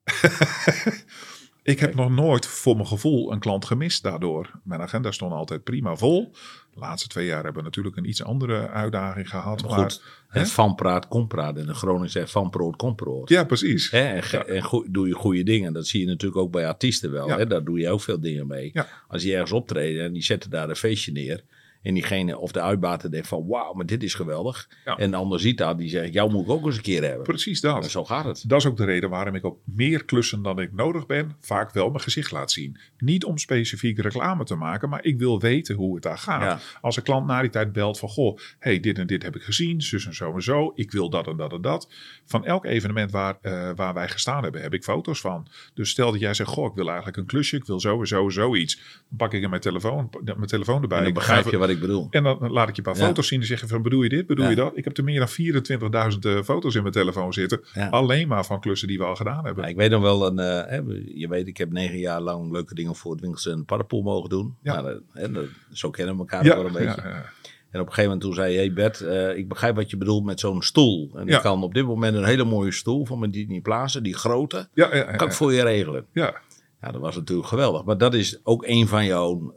[1.62, 4.51] ik heb nog nooit voor mijn gevoel een klant gemist daardoor.
[4.64, 6.33] Mijn agenda stond altijd prima vol.
[6.75, 9.62] De laatste twee jaar hebben we natuurlijk een iets andere uitdaging gehad.
[9.62, 11.57] Maar Maar, goed, het van praat, kom praat.
[11.57, 13.29] En de Gronings zegt van brood, kom brood.
[13.29, 13.90] ja, precies.
[13.90, 15.73] Hè, en en doe je goede dingen.
[15.73, 17.29] Dat zie je natuurlijk ook bij artiesten wel.
[17.29, 17.37] Ja.
[17.37, 17.46] Hè?
[17.46, 18.70] Daar doe je ook veel dingen mee.
[18.73, 18.87] Ja.
[19.09, 21.42] Als die ergens optreden en die zetten daar een feestje neer.
[21.83, 24.69] En diegene of de uitbater denkt van wauw, maar dit is geweldig.
[24.85, 24.97] Ja.
[24.97, 27.23] En de ander ziet dat, die zegt jou moet ik ook eens een keer hebben.
[27.23, 27.90] Precies En dat.
[27.90, 28.45] zo gaat het.
[28.49, 31.73] Dat is ook de reden waarom ik op meer klussen dan ik nodig ben, vaak
[31.73, 32.79] wel mijn gezicht laat zien.
[32.99, 36.43] Niet om specifiek reclame te maken, maar ik wil weten hoe het daar gaat.
[36.43, 36.79] Ja.
[36.81, 39.43] Als een klant na die tijd belt van, goh, hey, dit en dit heb ik
[39.43, 41.88] gezien, zus en zo en zo, ik wil dat en dat en dat.
[42.25, 45.47] Van elk evenement waar, eh, waar wij gestaan hebben, heb ik foto's van.
[45.75, 48.07] Dus stel dat jij zegt, goh, ik wil eigenlijk een klusje, ik wil zo en
[48.07, 48.77] zo zoiets.
[49.09, 50.99] Dan pak ik in mijn telefoon, mijn telefoon erbij.
[50.99, 52.06] En dan begrijp je wat ik bedoel.
[52.11, 53.06] en dan laat ik je een paar Ja.
[53.06, 54.50] foto's zien en zeg je van bedoel je dit, bedoel Ja.
[54.50, 54.76] je dat?
[54.76, 57.61] Ik heb er meer dan 24.000 eh, foto's in mijn telefoon zitten.
[57.74, 57.88] Ja.
[57.88, 59.64] Alleen maar van klussen die we al gedaan hebben.
[59.64, 60.80] Ja, ik weet nog wel, een, eh,
[61.14, 64.56] je weet, ik heb negen jaar lang leuke dingen voor het winkelcentrum Paddenpoel mogen doen.
[64.62, 64.72] Ja.
[64.80, 67.02] Nou, dat- hè, dat- zo kennen we elkaar wel een beetje.
[67.04, 67.24] ja.
[67.70, 69.96] En op een gegeven moment toen zei je, hey Bert, eh, ik begrijp wat je
[69.96, 71.11] bedoelt met zo'n stoel.
[71.14, 71.37] En Ja.
[71.37, 74.68] ik kan op dit moment een hele mooie stoel van mijn Disney Plaza, die grote,
[74.74, 76.06] Ja, kan ik voor je regelen.
[76.12, 76.35] ja.
[76.83, 77.85] Ja, dat was natuurlijk geweldig.
[77.85, 79.52] Maar dat is ook een van jouw,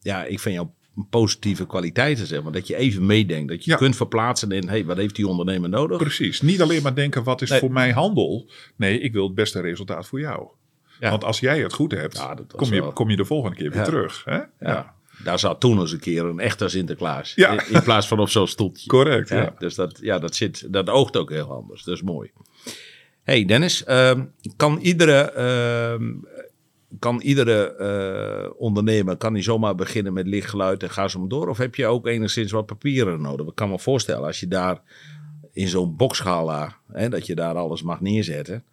[0.00, 0.74] ja, ik vind jouw
[1.10, 2.52] positieve kwaliteiten, zeg maar.
[2.52, 3.48] Dat je even meedenkt.
[3.48, 3.76] Dat je Ja.
[3.76, 5.98] kunt verplaatsen in, hey, wat heeft die ondernemer nodig?
[5.98, 6.40] Precies.
[6.40, 7.58] Niet alleen maar denken, wat is Nee.
[7.58, 8.50] voor mij handel?
[8.76, 10.46] Nee, ik wil het beste resultaat voor jou.
[11.00, 11.10] Ja.
[11.10, 13.70] Want als jij het goed hebt, Ja, kom, je, wel- kom je de volgende keer
[13.70, 14.22] weer terug.
[14.24, 14.40] Hè?
[14.60, 14.94] Ja.
[15.24, 17.32] Daar zat toen eens een keer een echte Sinterklaas.
[17.34, 17.50] Ja.
[17.50, 18.88] In, in plaats van op zo'n stoeltje.
[18.88, 19.54] Correct, Ja, ja.
[19.58, 21.84] Dus dat, ja, dat, zit, dat oogt ook heel anders.
[21.84, 22.30] Dat is mooi.
[23.22, 24.24] hey Dennis, ehm,
[24.56, 26.12] kan iedere, ehm,
[26.98, 31.48] kan iedere eh, ondernemer kan die zomaar beginnen met lichtgeluid en ga zo maar door?
[31.48, 33.46] Of heb je ook enigszins wat papieren nodig?
[33.46, 34.80] Ik kan me voorstellen, als je daar
[35.52, 38.64] in zo'n boxgala, hè, dat je daar alles mag neerzetten.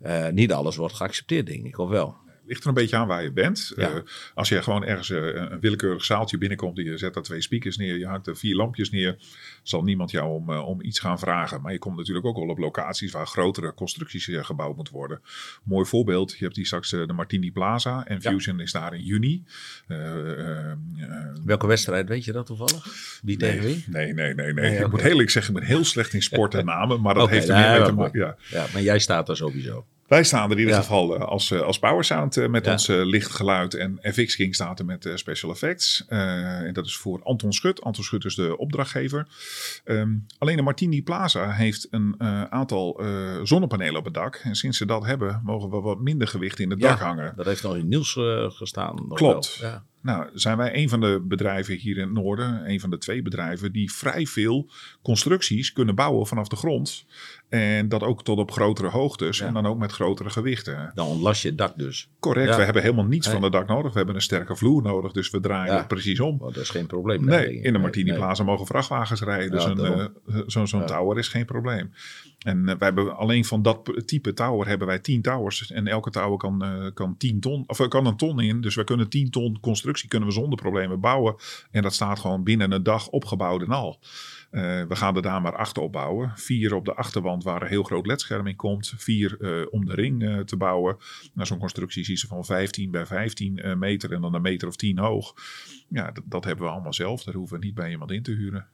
[0.00, 2.16] eh, niet alles wordt geaccepteerd, denk ik, of wel?
[2.46, 3.72] Ligt er een beetje aan waar je bent.
[3.76, 3.90] Ja.
[3.90, 4.00] Eh,
[4.34, 7.76] als je gewoon ergens eh, een willekeurig zaaltje binnenkomt, en je zet daar twee speakers
[7.76, 9.16] neer, je hangt er vier lampjes neer,
[9.62, 11.60] zal niemand jou om, eh, om iets gaan vragen.
[11.60, 15.20] Maar je komt natuurlijk ook wel op locaties waar grotere constructies gebouwd moeten worden.
[15.64, 18.30] Mooi voorbeeld, je hebt hier straks de Martini Plaza en Ja.
[18.30, 19.44] Fusion is daar in juni.
[21.44, 22.86] Welke wedstrijd, weet je dat toevallig?
[23.22, 23.84] Wie tegen wie?
[23.86, 24.78] Nee, nee, nee, nee.
[24.78, 27.28] Ik moet heel eerlijk zeggen, ik ben heel slecht in sport en namen, maar dat
[27.28, 28.20] heeft er nee, meer mee te maken.
[28.20, 28.36] Ja.
[28.48, 29.86] Ja, maar jij staat er sowieso.
[30.12, 30.80] Wij staan er in ieder Ja.
[30.80, 32.72] geval eh, als, eh, als Power Sound eh, met Ja.
[32.72, 33.74] ons eh, licht geluid.
[33.74, 36.04] En FX King staat er met special effects.
[36.08, 37.82] En dat is voor Anton Schut.
[37.82, 39.26] Anton Schut is de opdrachtgever.
[39.84, 42.20] Ehm, alleen de Martini Plaza heeft een
[42.52, 43.00] aantal
[43.42, 44.34] zonnepanelen op het dak.
[44.42, 47.32] En sinds ze dat hebben, mogen we wat minder gewicht in het dak hangen.
[47.36, 48.12] Dat heeft nog in nieuws
[48.48, 49.08] gestaan.
[49.08, 49.58] Klopt.
[49.60, 49.70] wel.
[49.70, 49.84] Ja.
[50.02, 53.22] Nou, zijn wij een van de bedrijven hier in het noorden, een van de twee
[53.22, 54.70] bedrijven, die vrij veel
[55.02, 57.04] constructies kunnen bouwen vanaf de grond.
[57.48, 59.46] En dat ook tot op grotere hoogtes Ja.
[59.46, 60.90] en dan ook met grotere gewichten.
[60.94, 62.08] Dan ontlast je het dak dus.
[62.20, 62.56] Correct, Ja.
[62.56, 63.34] we hebben helemaal niets Nee.
[63.34, 63.90] van het dak nodig.
[63.90, 65.78] We hebben een sterke vloer nodig, dus we draaien Ja.
[65.78, 66.36] het precies om.
[66.40, 67.24] Maar dat is geen probleem.
[67.24, 68.44] Nee, in de Martini Nee.
[68.44, 69.64] Mogen vrachtwagens rijden, dus
[70.46, 71.92] eh, zo'n tower is geen probleem.
[72.42, 75.70] En eh, wij hebben alleen van dat type tower hebben wij 10 towers.
[75.70, 78.60] En elke tower kan, eh, kan 10 ton, of er kan een ton in.
[78.60, 81.34] Dus we kunnen 10 ton constructie kunnen we zonder problemen bouwen.
[81.70, 84.00] En dat staat gewoon binnen een dag opgebouwd en al.
[84.52, 86.32] Eh, we gaan er daar maar acht op bouwen.
[86.34, 88.92] Vier op de achterwand waar een heel groot ledscherm in komt.
[88.96, 90.96] Vier eh, om de ring eh, te bouwen.
[91.34, 94.76] Nou, Zo'n constructie is van 15 bij 15 eh, meter en dan een meter of
[94.76, 95.34] 10 hoog.
[95.88, 97.24] Ja, dat hebben we allemaal zelf.
[97.24, 98.66] Daar hoeven we niet bij iemand in te huren.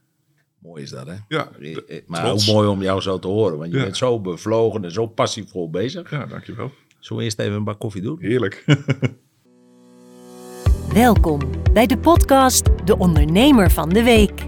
[0.59, 1.13] Mooi is dat, hè?
[1.27, 2.49] Ja, d- eh, Maar trots.
[2.49, 3.57] ook mooi om jou zo te horen.
[3.57, 3.83] Want je Ja.
[3.83, 6.09] bent zo bevlogen en zo passievol bezig.
[6.09, 6.71] Ja, dankjewel.
[6.99, 8.17] Zullen we eerst even een bak koffie doen?
[8.21, 8.65] Heerlijk.
[10.93, 11.39] Welkom
[11.73, 14.47] bij de podcast De Ondernemer van de Week.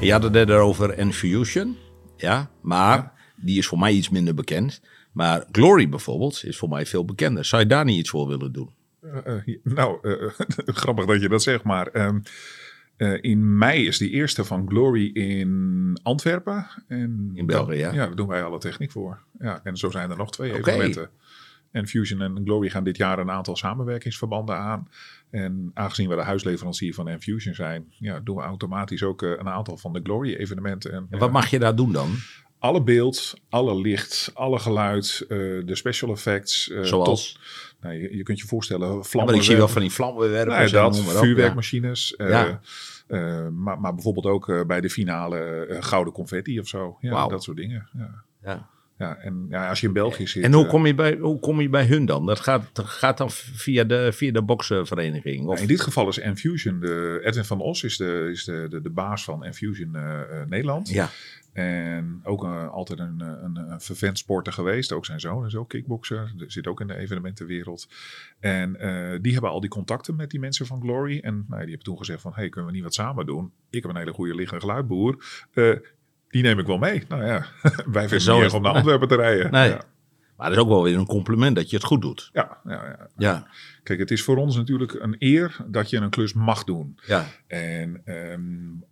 [0.00, 1.76] Je had het net over Enfusion.
[2.16, 4.80] Ja, maar die is voor mij iets minder bekend.
[5.12, 7.44] Maar Glory bijvoorbeeld is voor mij veel bekender.
[7.44, 8.70] Zou je daar niet iets voor willen doen?
[9.12, 10.28] Eh, eh, nou, eh,
[10.82, 12.20] grappig dat je dat zegt, maar ehm,
[12.96, 16.66] eh, in mei is die eerste van Glory in Antwerpen.
[16.88, 17.92] En In België, ja.
[17.92, 19.18] Ja, daar doen wij alle techniek voor.
[19.38, 21.10] Ja, en zo zijn er nog twee evenementen.
[21.70, 24.88] En Fusion en Glory gaan dit jaar een aantal samenwerkingsverbanden aan.
[25.30, 29.76] En aangezien we de huisleverancier van Enfusion zijn, ja, doen we automatisch ook een aantal
[29.76, 30.92] van de Glory evenementen.
[30.92, 32.10] En, wat mag je daar doen dan?
[32.58, 36.66] alle beeld, alle licht, alle geluid, de special effects.
[36.82, 37.32] Zoals?
[37.32, 37.40] tot-
[37.84, 39.32] nou, je, je kunt je voorstellen, Ja, vlammen.
[39.32, 40.72] maar ik zie wel van die vlammenwerpers.
[40.72, 42.16] Nee, dat, op, vuurwerkmachines.
[42.16, 42.60] eh, Ja.
[43.06, 46.96] eh, maar, maar bijvoorbeeld ook eh, bij de finale gouden confetti of zo.
[47.00, 47.88] Ja, dat soort dingen.
[47.92, 48.24] Ja.
[48.42, 48.68] Ja.
[48.98, 49.16] Ja.
[49.16, 50.42] En ja, als je in België zit...
[50.42, 52.26] En hoe eh, kom, je bij, hoe kom je bij hun dan?
[52.26, 55.40] Dat gaat, gaat dan via de, via de boksenvereniging?
[55.40, 55.46] Of?
[55.46, 58.80] nou, in dit geval is Enfusion, de, Edwin van Os is de, is de, de,
[58.80, 60.88] de baas van Enfusion eh, eh, Nederland.
[60.88, 61.10] Ja,
[61.52, 64.92] En ook altijd een, een, een vervent sporter geweest.
[64.92, 66.32] Ook zijn zoon is ook kickbokser.
[66.46, 67.88] Zit ook in de evenementenwereld.
[68.40, 68.72] En
[69.22, 71.18] die hebben al die contacten met die mensen van Glory.
[71.18, 72.32] En nou, die hebben toen gezegd van...
[72.34, 73.52] hey, kunnen we niet wat samen doen?
[73.70, 75.16] Ik heb een hele goede liggende geluidboer.
[75.52, 75.76] Eh,
[76.34, 77.02] die neem ik wel mee.
[77.08, 77.46] Nou ja,
[77.86, 78.72] wij vinden Zo het niet erg om naar.
[78.74, 79.50] Antwerpen te rijden.
[79.50, 79.68] nee.
[79.68, 79.80] Ja,
[80.36, 82.30] Maar dat is ook wel weer een compliment dat je het goed doet.
[82.32, 83.08] ja, ja, ja.
[83.16, 83.46] Ja,
[83.82, 86.98] Kijk, het is voor ons natuurlijk een eer dat je een klus mag doen.
[87.06, 87.26] ja.
[87.46, 88.40] En ehm,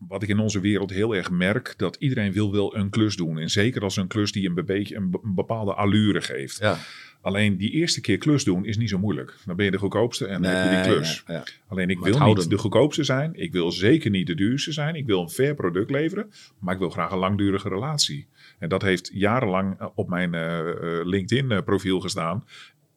[0.09, 3.39] wat ik in onze wereld heel erg merk, dat iedereen wil wel een klus doen.
[3.39, 6.59] En zeker als een klus die een, beetje een, be- een bepaalde allure geeft.
[6.59, 6.77] ja.
[7.23, 9.35] Alleen die eerste keer klus doen is niet zo moeilijk.
[9.45, 11.23] Dan ben je de goedkoopste en dan heb je die klus.
[11.27, 11.43] ja.
[11.69, 12.43] Alleen ik Maar wil houden.
[12.43, 13.31] niet de goedkoopste zijn.
[13.35, 14.95] Ik wil zeker niet de duurste zijn.
[14.95, 16.31] Ik wil een fair product leveren.
[16.59, 18.27] Maar ik wil graag een langdurige relatie.
[18.59, 22.45] En dat heeft jarenlang eh, op mijn eh, eh, LinkedIn eh, profiel gestaan.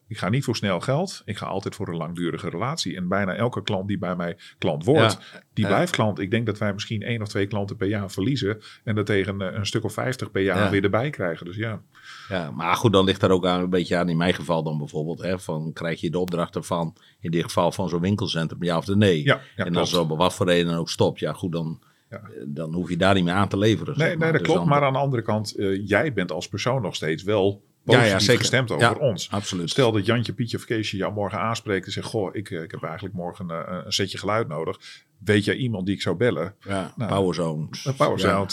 [0.08, 1.22] Ik ga niet voor snel geld.
[1.24, 2.96] Ik ga altijd voor een langdurige relatie.
[2.96, 5.40] En bijna elke klant die bij mij klant wordt, Ja.
[5.52, 5.70] die Ja.
[5.70, 6.18] blijft klant.
[6.18, 8.58] Ik denk dat wij misschien één of twee klanten per jaar verliezen.
[8.84, 10.70] En dat tegen een stuk of vijftig per jaar Ja.
[10.70, 11.46] weer erbij krijgen.
[11.46, 11.82] Dus ja,
[12.28, 14.78] Ja, maar goed, dan ligt daar ook aan, een beetje aan, in mijn geval dan
[14.78, 18.76] bijvoorbeeld, hè, van krijg je de opdrachten van, in dit geval van zo'n winkelcentrum, ja
[18.76, 19.24] of nee.
[19.24, 22.16] Ja, ja, en als op wat voor reden ook stopt, ja goed, dan, Ja.
[22.16, 23.98] eh, dan hoef je daar niet meer aan te leveren.
[23.98, 24.58] Nee, zeg nee dat Dus klopt.
[24.60, 28.20] dan- Maar aan de andere kant, eh, jij bent als persoon nog steeds wel positief
[28.20, 28.40] zeker.
[28.40, 29.30] gestemd over Ja, ons.
[29.30, 29.70] Absoluut.
[29.70, 32.06] Stel dat Jantje, Pietje of Keesje jou morgen aanspreekt en zegt...
[32.06, 33.48] Goh, ik, eh, ik heb eigenlijk morgen
[33.86, 34.78] een setje geluid nodig.
[35.24, 36.54] Weet jij iemand die ik zou bellen?
[36.60, 37.10] ja, Nou.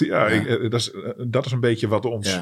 [0.06, 0.28] Ja, Ja.
[0.28, 2.42] ik, eh, dat, is, eh, dat is een beetje wat ons...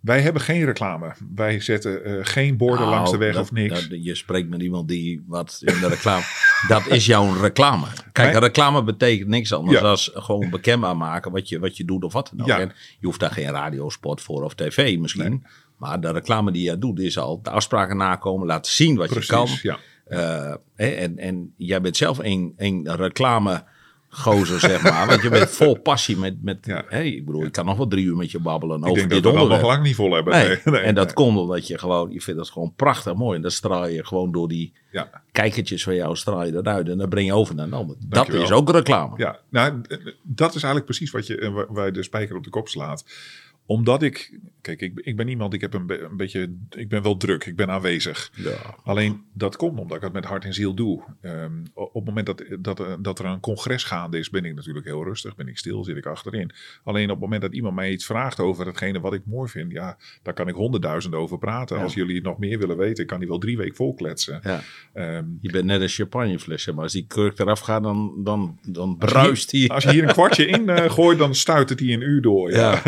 [0.00, 1.12] wij hebben geen reclame.
[1.34, 3.88] Wij zetten geen borden Nou, langs de weg dat- of niks.
[3.88, 6.22] dat- je spreekt met iemand die wat in de reclame.
[6.68, 7.86] dat is jouw reclame.
[8.12, 9.82] Kijk, Mijn- reclame betekent niks anders Ja.
[10.12, 12.46] dan gewoon bekendbaar maken wat je, wat je doet of wat dan ook.
[12.46, 12.58] Ja.
[13.00, 15.44] Je hoeft daar geen radiospot voor of tv misschien.
[15.76, 19.26] Maar de reclame die je doet is al de afspraken nakomen, laten zien wat je
[19.26, 19.48] kan.
[19.62, 19.78] Ja.
[20.08, 23.64] Eh, en, en jij bent zelf een, een reclame
[24.10, 25.06] gozer, zeg maar.
[25.06, 26.42] Want je bent vol passie met...
[26.42, 26.84] met Ja.
[26.88, 29.10] hè, ik bedoel, ik kan nog wel drie uur met je babbelen Ik over denk
[29.10, 29.60] dit dat onderwerp.
[29.62, 30.32] nog lang niet vol hebben.
[30.32, 33.36] Nee, Nee, nee, en dat komt omdat je gewoon, je vindt dat gewoon prachtig mooi.
[33.36, 35.10] En dat straal je gewoon door die Ja.
[35.32, 36.88] kijkertjes van jou, straal je dat uit.
[36.88, 37.96] En dan breng je over naar een ander.
[37.98, 39.14] Dat is ook reclame.
[39.16, 39.80] Ja, nou,
[40.22, 42.68] dat is eigenlijk precies wat je, eh, waar- waar je de spijker op de kop
[42.68, 43.04] slaat.
[43.68, 47.02] Omdat ik, kijk, ik, ik ben iemand, ik heb een, be- een beetje, ik ben
[47.02, 48.30] wel druk, ik ben aanwezig.
[48.34, 48.56] Ja.
[48.84, 51.02] Alleen dat komt omdat ik het met hart en ziel doe.
[51.20, 54.54] Ehm, op het moment dat, dat, er- dat er een congres gaande is, ben ik
[54.54, 56.50] natuurlijk heel rustig, ben ik stil, zit ik achterin.
[56.84, 59.72] Alleen op het moment dat iemand mij iets vraagt over hetgene wat ik mooi vind,
[59.72, 61.76] ja, daar kan ik honderdduizend over praten.
[61.76, 61.82] Ja.
[61.82, 64.40] Als jullie nog meer willen weten, kan die wel drie weken vol kletsen.
[64.42, 64.60] Ja.
[64.92, 66.82] Ehm, Je bent net een champagnefles, zeg maar.
[66.84, 69.72] Als die kurk eraf gaat, dan, dan, dan bruist die.
[69.72, 72.50] Als je hier een kwartje in eh, gooit, dan stuit het die een uur door.
[72.50, 72.82] Ja.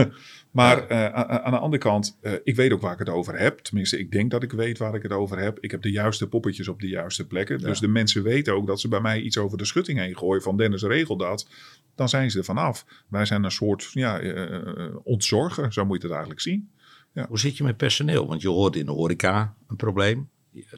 [0.52, 0.62] Ja.
[0.62, 1.06] Maar eh,
[1.44, 3.58] aan de andere kant, eh, ik weet ook waar ik het over heb.
[3.58, 5.58] Tenminste, ik denk dat ik weet waar ik het over heb.
[5.60, 7.58] Ik heb de juiste poppetjes op de juiste plekken.
[7.58, 10.42] Dus de mensen weten ook dat ze bij mij iets over de schutting heen gooien.
[10.42, 11.48] Van Dennis, regel dat.
[11.94, 12.86] Dan zijn ze er vanaf.
[13.08, 16.70] Wij zijn een soort ja, eh, ontzorger, zo moet je het eigenlijk zien.
[17.28, 18.26] Hoe zit je met personeel?
[18.26, 20.28] Want je hoort in de horeca een probleem.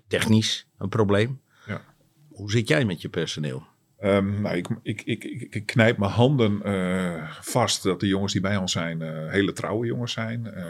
[0.07, 1.41] Technisch een probleem.
[1.67, 1.85] Ja.
[2.29, 3.67] Hoe zit jij met je personeel?
[4.03, 8.41] Ehm, nou, ik, ik, ik, ik, knijp mijn handen eh, vast dat de jongens die
[8.41, 10.47] bij ons zijn eh, hele trouwe jongens zijn.
[10.47, 10.65] Eh,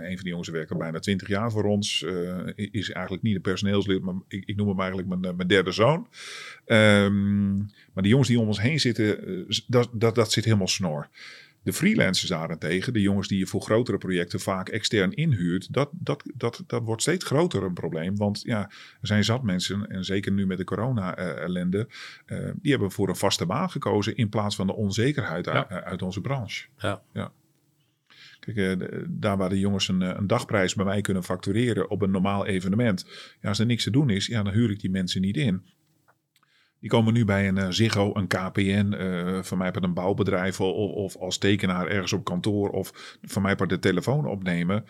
[0.00, 2.04] een van die jongens werkt al bijna 20 jaar voor ons.
[2.54, 6.08] is eigenlijk niet een personeelslid, maar ik, noem hem eigenlijk mijn, mijn derde zoon.
[6.66, 11.08] Ehm, maar de jongens die om ons heen zitten, dat, dat, dat zit helemaal snor.
[11.68, 16.22] De freelancers daarentegen, de jongens die je voor grotere projecten vaak extern inhuurt, dat, dat,
[16.34, 18.16] dat, dat wordt steeds groter een probleem.
[18.16, 18.60] Want ja,
[19.00, 21.88] er zijn zat mensen, en zeker nu met de corona-ellende,
[22.26, 26.02] eh, die hebben voor een vaste baan gekozen in plaats van de onzekerheid uit, uit
[26.02, 26.66] onze branche.
[27.12, 27.32] Ja.
[28.40, 32.02] Kijk, eh, daar waar de jongens een, eh, een dagprijs bij mij kunnen factureren op
[32.02, 33.06] een normaal evenement.
[33.40, 35.62] Ja, als er niks te doen is, ja, dan huur ik die mensen niet in.
[36.80, 40.60] Die komen nu bij een eh, Ziggo, een KPN, eh van mij per een bouwbedrijf
[40.60, 44.84] of, of als tekenaar ergens op kantoor of van mij per de telefoon opnemen.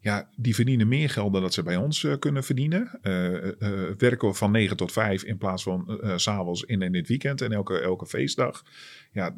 [0.00, 2.98] Ja, die verdienen meer geld dan dat ze bij ons eh, kunnen verdienen.
[3.98, 7.80] Werken van 9 tot 5 in plaats van s'avonds in, in het weekend en elke,
[7.80, 8.64] elke feestdag.
[9.12, 9.34] Ja,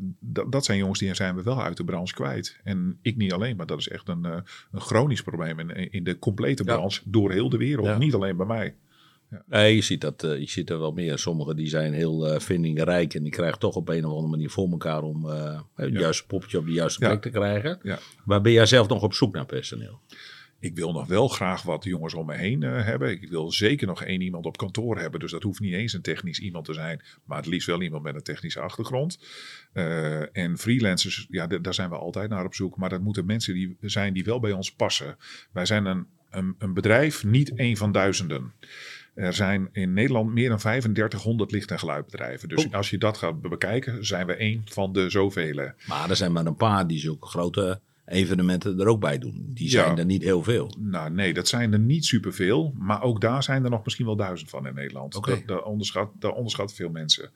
[0.48, 2.60] dat, zijn jongens die zijn we wel uit de branche kwijt.
[2.64, 6.18] En ik niet alleen, maar dat is echt een, een chronisch probleem in, in de
[6.18, 6.74] complete Ja.
[6.74, 7.86] branche door heel de wereld.
[7.86, 7.98] Ja.
[7.98, 8.74] Niet alleen bij mij.
[9.46, 11.18] Nee, je ziet, dat, eh, je ziet er wel meer.
[11.18, 14.50] Sommigen die zijn heel eh vindingrijk en die krijgen toch op een of andere manier
[14.50, 15.98] voor elkaar om eh, het Ja.
[16.00, 17.08] juiste poppetje op de juiste Ja.
[17.08, 17.78] plek te krijgen.
[17.82, 17.98] Ja.
[18.24, 20.00] Maar ben jij zelf nog op zoek naar personeel?
[20.60, 23.10] Ik wil nog wel graag wat jongens om me heen hebben.
[23.10, 25.20] Ik wil zeker nog één iemand op kantoor hebben.
[25.20, 27.02] Dus dat hoeft niet eens een technisch iemand te zijn.
[27.24, 29.18] Maar het liefst wel iemand met een technische achtergrond.
[30.32, 32.76] En freelancers, ja, daar zijn we altijd naar op zoek.
[32.76, 35.16] Maar dat moeten mensen die zijn die wel bij ons passen.
[35.52, 38.52] Wij zijn een, een, een bedrijf, niet één van duizenden.
[39.16, 42.48] Er zijn in Nederland meer dan 3500 licht- en geluidbedrijven.
[42.48, 42.72] Dus Oh.
[42.72, 45.70] als je dat gaat bekijken, zijn we één van de zoveel.
[45.86, 49.50] Maar er zijn maar een paar die zulke grote evenementen er ook bij doen.
[49.54, 49.96] Die zijn Ja.
[49.96, 50.70] er niet heel veel.
[50.78, 52.74] Nou, nee, dat zijn er niet superveel.
[52.78, 55.14] Maar ook daar zijn er nog misschien wel duizend van in Nederland.
[55.14, 55.30] Oké.
[55.30, 57.30] Dat, dat, onderschat, dat onderschat veel mensen.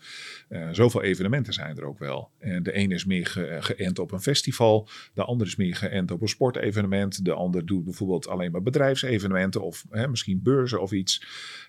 [0.51, 2.31] Eh, zoveel evenementen zijn er ook wel.
[2.39, 4.89] En de ene is meer ge- geënt op een festival.
[5.15, 7.25] De andere is meer geënt op een sportevenement.
[7.25, 9.63] De ander doet bijvoorbeeld alleen maar bedrijfsevenementen.
[9.63, 11.25] Of hè, misschien beurzen of iets.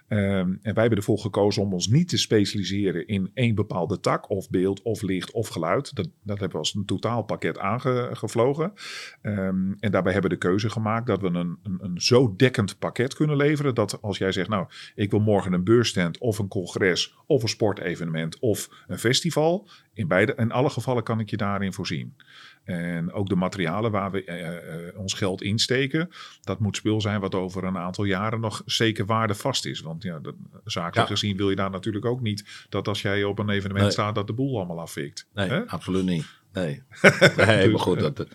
[0.07, 0.21] Ehm,
[0.61, 4.29] en wij hebben ervoor gekozen om ons niet te specialiseren in één bepaalde tak.
[4.29, 5.95] Of beeld, of licht, of geluid.
[5.95, 8.73] Dat, dat hebben we als een totaalpakket aangevlogen.
[9.21, 12.79] Ehm, en daarbij hebben we de keuze gemaakt dat we een, een, een zo dekkend
[12.79, 13.75] pakket kunnen leveren.
[13.75, 17.49] Dat als jij zegt, nou, ik wil morgen een beursstand of een congres of een
[17.49, 19.69] sportevenement of een festival.
[19.93, 22.15] In, beide, in alle gevallen kan ik je daarin voorzien.
[22.63, 26.09] En ook de materialen waar we eh, eh, ons geld insteken,
[26.41, 29.81] dat moet spul zijn wat over een aantal jaren nog zeker waardevast is.
[29.81, 30.19] Want ja,
[30.63, 31.15] zakelijk Ja.
[31.15, 33.91] gezien wil je daar natuurlijk ook niet dat als jij op een evenement Nee.
[33.91, 35.27] staat, dat de boel allemaal afvikt.
[35.33, 36.25] Nee, absoluut niet.
[36.53, 36.83] Nee,
[37.37, 38.27] nee maar goed, dat, dat,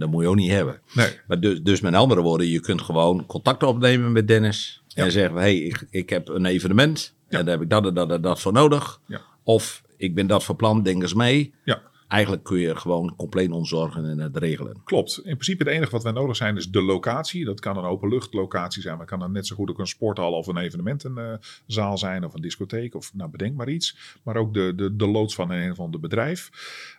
[0.00, 0.80] dat moet je ook niet hebben.
[0.94, 1.18] Nee.
[1.26, 4.82] Maar dus, dus met andere woorden, je kunt gewoon contact opnemen met Dennis.
[4.86, 5.04] Ja.
[5.04, 7.14] En zeggen, hey, ik, ik heb een evenement.
[7.28, 7.38] Ja.
[7.38, 9.00] En daar heb ik dat en dat en dat voor nodig.
[9.06, 9.20] Ja.
[9.48, 11.54] Of ik ben dat van plan, denk eens mee.
[11.64, 11.82] Ja.
[12.08, 14.80] eigenlijk kun je gewoon compleet ontzorgen en het regelen.
[14.84, 15.16] Klopt.
[15.16, 17.44] In principe het enige wat wij nodig zijn is de locatie.
[17.44, 20.46] Dat kan een openluchtlocatie zijn, maar kan dan net zo goed ook een sporthal of
[20.46, 24.18] een evenementenzaal zijn of een discotheek of nou bedenk maar iets.
[24.22, 26.50] Maar ook de, de, de loods van een of ander bedrijf.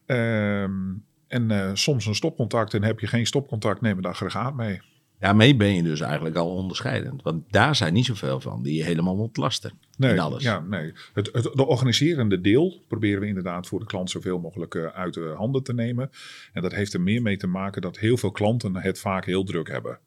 [0.06, 0.94] Ehm,
[1.28, 4.82] en eh, soms een stopcontact en heb je geen stopcontact, neem een aggregaat mee.
[5.20, 7.22] Daarmee ben je dus eigenlijk al onderscheidend.
[7.22, 9.72] Want daar zijn niet zoveel van die je helemaal ontlasten.
[9.98, 10.44] Nee, in alles.
[10.44, 10.94] Ja, nee.
[11.14, 15.14] Het, het, de organiserende deel proberen we inderdaad voor de klant zoveel mogelijk eh, uit
[15.14, 16.10] de handen te nemen.
[16.54, 19.44] En dat heeft er meer mee te maken dat heel veel klanten het vaak heel
[19.44, 20.00] druk hebben.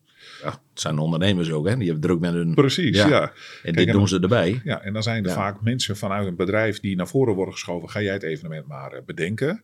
[0.42, 1.77] Ja, het zijn ondernemers ook, hè?
[1.77, 2.55] Die hebben druk met hun...
[2.55, 3.22] Precies, ja.
[3.22, 3.31] En
[3.62, 4.61] Kijk, dit en- doen ze erbij.
[4.64, 5.35] Ja, en dan zijn er Ja.
[5.37, 7.90] vaak mensen vanuit een bedrijf die naar voren worden geschoven.
[7.90, 9.62] Ga jij het evenement maar eh, bedenken.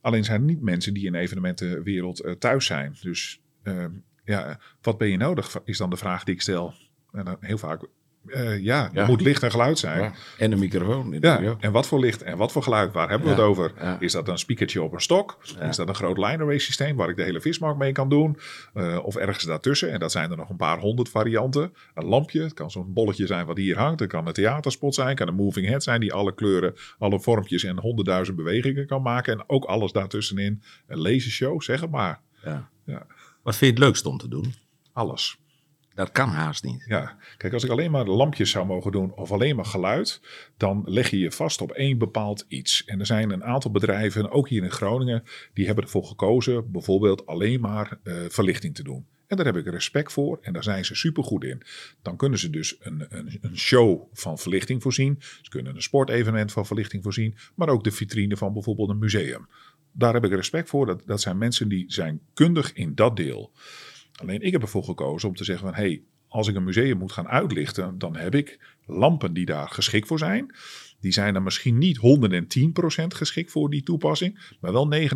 [0.00, 2.96] Alleen zijn er niet mensen die in evenementenwereld eh, thuis zijn.
[3.02, 3.84] Dus eh,
[4.24, 5.60] ja, wat ben je nodig?
[5.64, 6.74] Is dan de vraag die ik stel.
[7.12, 7.82] En dan heel vaak,
[8.26, 9.06] eh, ja, er Ja.
[9.06, 10.00] moet licht en geluid zijn.
[10.00, 10.12] Ja.
[10.38, 11.16] En een microfoon.
[11.20, 11.56] Ja, Ja.
[11.60, 12.92] en wat voor licht en wat voor geluid?
[12.92, 13.72] Waar hebben we het over?
[14.00, 15.38] Is dat een speakertje op een stok?
[15.68, 18.38] Is dat een groot line array systeem waar ik de hele vismarkt mee kan doen?
[18.74, 21.74] Eh, of ergens daartussen, en dat zijn er nog een paar honderd varianten.
[21.94, 24.00] Een lampje, het kan zo'n bolletje zijn wat hier hangt.
[24.00, 27.20] Het kan een theaterspot zijn, het kan een moving head zijn die alle kleuren, alle
[27.20, 29.32] vormpjes en honderdduizend bewegingen kan maken.
[29.32, 30.62] En ook alles daartussenin.
[30.86, 32.20] Een lasershow, zeg het maar.
[32.44, 32.70] Ja.
[32.84, 33.06] Ja.
[33.42, 34.54] Wat vind je het leukst om te doen?
[34.92, 35.36] Alles.
[35.94, 36.84] Dat kan haast niet.
[36.86, 40.20] Ja, kijk, als ik alleen maar lampjes zou mogen doen of alleen maar geluid,
[40.56, 42.84] dan leg je je vast op één bepaald iets.
[42.84, 45.22] En er zijn een aantal bedrijven, ook hier in Groningen,
[45.54, 49.06] die hebben ervoor gekozen bijvoorbeeld alleen maar eh, verlichting te doen.
[49.26, 51.62] En daar heb ik respect voor en daar zijn ze supergoed in.
[52.02, 55.16] Dan kunnen ze dus een, een, een show van verlichting voorzien.
[55.20, 59.48] Ze kunnen een sportevenement van verlichting voorzien, maar ook de vitrine van bijvoorbeeld een museum.
[59.92, 60.86] Daar heb ik respect voor.
[60.86, 63.52] Dat, dat zijn mensen die zijn kundig in dat deel.
[64.14, 65.74] Alleen ik heb ervoor gekozen om te zeggen van...
[65.74, 67.98] hey, als ik een museum moet gaan uitlichten...
[67.98, 70.54] dan heb ik lampen die daar geschikt voor zijn.
[71.02, 74.54] Die zijn er misschien niet 110% geschikt voor die toepassing...
[74.60, 75.08] maar wel 99,9%.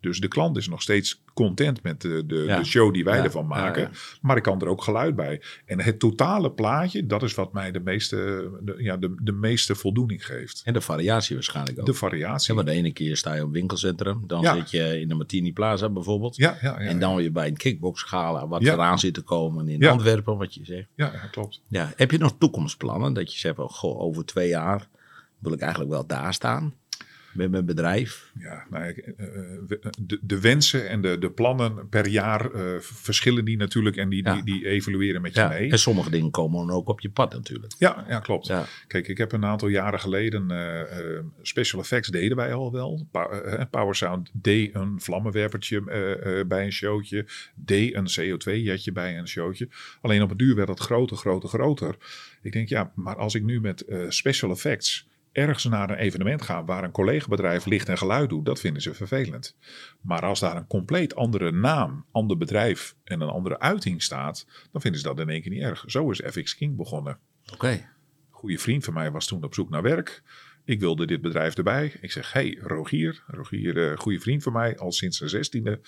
[0.00, 2.58] Dus de klant is nog steeds content met de, de, Ja.
[2.58, 3.82] de show die wij Ja, ervan maken.
[3.82, 5.42] ja, Maar ik kan er ook geluid bij.
[5.64, 9.74] En het totale plaatje, dat is wat mij de meeste, de, ja, de, de meeste
[9.74, 10.62] voldoening geeft.
[10.64, 11.86] En de variatie waarschijnlijk ook.
[11.86, 12.54] De variatie.
[12.54, 14.22] Ja, maar de ene keer sta je op winkelcentrum.
[14.26, 16.36] Dan zit je in de Martini Plaza bijvoorbeeld.
[16.36, 18.48] Ja, en dan weer bij een kickboxgala.
[18.48, 18.72] Wat Ja.
[18.72, 19.86] eraan zit te komen in.
[19.86, 20.88] Antwerpen, wat je zegt.
[20.94, 21.60] ja, klopt.
[21.68, 21.92] Ja.
[21.96, 23.12] Heb je nog toekomstplannen?
[23.12, 24.88] Dat je zegt, van, goh, over twee jaar
[25.38, 26.74] wil ik eigenlijk wel daar staan.
[27.32, 28.30] Met mijn bedrijf.
[28.38, 33.44] Ja, nou, eh, eh, de, de wensen en de, de plannen per jaar eh, verschillen
[33.44, 34.34] die natuurlijk en die, Ja.
[34.34, 35.48] die, die evalueren met je Ja.
[35.48, 35.70] mee.
[35.70, 37.72] En sommige dingen komen dan ook op je pad natuurlijk.
[37.78, 38.46] Ja, ja, klopt.
[38.46, 38.64] Ja.
[38.86, 40.50] Kijk, ik heb een aantal jaren geleden
[41.42, 43.06] special effects deden wij al wel.
[43.10, 45.80] Pa- eh, Power Sound deed een vlammenwerpertje
[46.48, 49.68] bij een showtje, deed een CO2-jetje bij een showtje.
[50.00, 51.96] Alleen op een duur werd dat groter, groter, groter.
[52.42, 56.64] Ik denk, ja, maar als ik nu met special effects ergens naar een evenement ga
[56.64, 59.56] waar een collega-bedrijf licht en geluid doet, dat vinden ze vervelend.
[60.00, 64.80] Maar als daar een compleet andere naam, ander bedrijf en een andere uiting staat, dan
[64.80, 65.84] vinden ze dat in één keer niet erg.
[65.86, 67.18] Zo is FX King begonnen
[67.52, 67.88] Oké.
[68.30, 70.22] goede vriend van mij was toen op zoek naar werk.
[70.64, 71.92] Ik wilde dit bedrijf erbij.
[72.00, 75.80] Ik zeg, hey Rogier, Rogier, eh goede vriend van mij, al sinds zijn zestiende.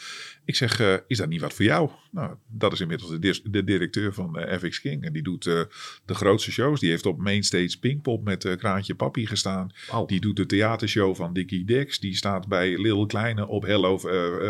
[0.45, 1.91] Ik zeg, eh, is dat niet wat voor jou?
[2.15, 5.05] Nou, dat is inmiddels de, dis- de directeur van eh, FX King.
[5.05, 5.61] En die doet eh,
[6.05, 6.81] de grootste shows.
[6.81, 9.71] Die heeft op Mainstage Pinkpop met eh, Kraantje Papi gestaan.
[10.07, 11.99] Die doet de theatershow van Dickie Dex.
[12.01, 13.99] Die staat bij Lil Kleine op Hello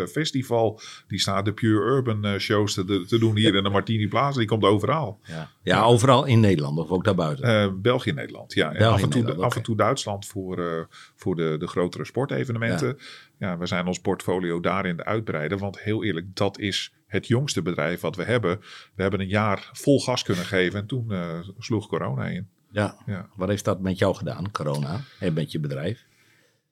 [0.09, 0.81] Festival.
[1.09, 4.39] Die staat de Pure Urban shows te, te doen hier in de Martini Plaza.
[4.39, 5.21] Die komt overal.
[5.23, 5.51] Ja.
[5.63, 7.83] ja, overal in Nederland of ook daarbuiten.
[7.83, 8.73] België en Nederland, ja.
[8.73, 12.05] En België af, en toe, Nederland, af en toe Duitsland voor, voor de, de grotere
[12.05, 12.99] sportevenementen.
[13.39, 13.59] Ja.
[13.59, 15.59] we zijn ons portfolio daarin te uitbreiden.
[15.59, 18.59] Want heel eerlijk, dat is het jongste bedrijf wat we hebben.
[18.95, 22.49] We hebben een jaar vol gas kunnen geven en toen eh, sloeg corona in.
[22.71, 22.97] ja.
[23.07, 23.29] Ja.
[23.37, 25.01] Wat heeft dat met jou gedaan, corona?
[25.21, 26.05] En met je bedrijf?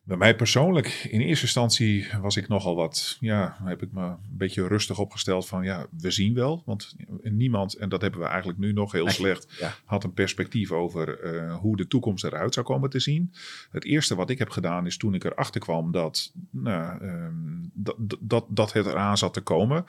[0.05, 4.17] Bij mij persoonlijk, in eerste instantie was ik nogal wat, ja, heb ik me een
[4.31, 6.63] beetje rustig opgesteld van, ja, we zien wel.
[6.67, 9.75] Want niemand, en dat hebben we eigenlijk nu nog heel slecht, Ja.
[9.85, 13.33] had een perspectief over eh, hoe de toekomst eruit zou komen te zien.
[13.71, 17.33] Het eerste wat ik heb gedaan is toen ik erachter kwam dat, nou, ehm,
[17.73, 19.85] dat, dat, dat het eraan zat te komen.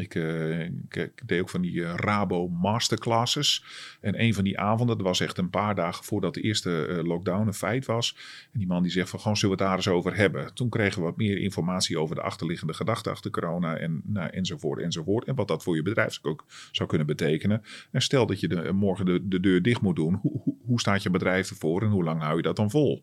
[0.00, 3.64] Ik, eh, ik, deed ook van die eh, Rabo masterclasses.
[4.00, 7.04] En een van die avonden, dat was echt een paar dagen voordat de eerste eh,
[7.04, 8.16] lockdown een feit was.
[8.52, 10.54] En die man die zegt van, gewoon zullen we het daar eens over hebben.
[10.54, 14.80] Toen kregen we wat meer informatie over de achterliggende gedachten achter corona en nou, enzovoort
[14.80, 15.26] enzovoort.
[15.26, 17.62] En wat dat voor je bedrijf ook zou kunnen betekenen.
[17.90, 20.14] En stel dat je de, morgen de, de deur dicht moet doen.
[20.14, 23.02] Hoe, hoe, hoe staat je bedrijf ervoor en hoe lang hou je dat dan vol?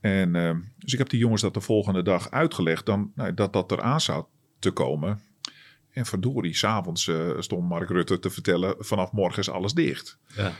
[0.00, 0.32] En
[0.78, 2.86] dus ik heb die jongens dat de volgende dag uitgelegd.
[2.86, 4.24] Dan, nou, dat dat eraan zou
[4.58, 5.20] te komen.
[5.96, 8.74] En verdorie, s'avonds uh, stond Mark Rutte te vertellen...
[8.78, 10.18] vanaf morgen is alles dicht.
[10.36, 10.52] Ja.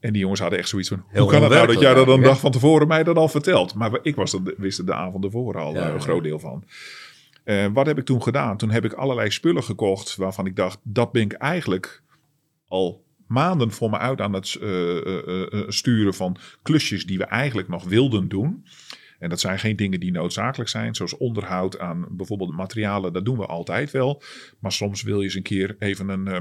[0.00, 2.08] En die jongens hadden echt zoiets van, Heel hoe kan het nou dat jij dat
[2.08, 3.74] een dag van tevoren mij dat al vertelt?
[3.74, 6.38] Maar ik was er, wist er de avond ervoor al Ja, eh, een groot deel
[6.38, 6.64] van.
[7.44, 8.56] Eh, wat heb ik toen gedaan?
[8.56, 12.02] Toen heb ik allerlei spullen gekocht waarvan ik dacht, dat ben ik eigenlijk
[12.68, 14.46] al maanden voor me uit aan het
[15.68, 18.64] sturen van klusjes die we eigenlijk nog wilden doen.
[19.22, 23.12] En dat zijn geen dingen die noodzakelijk zijn, zoals onderhoud aan bijvoorbeeld materialen.
[23.12, 24.22] Dat doen we altijd wel.
[24.58, 26.40] Maar soms wil je eens een keer even een, eh,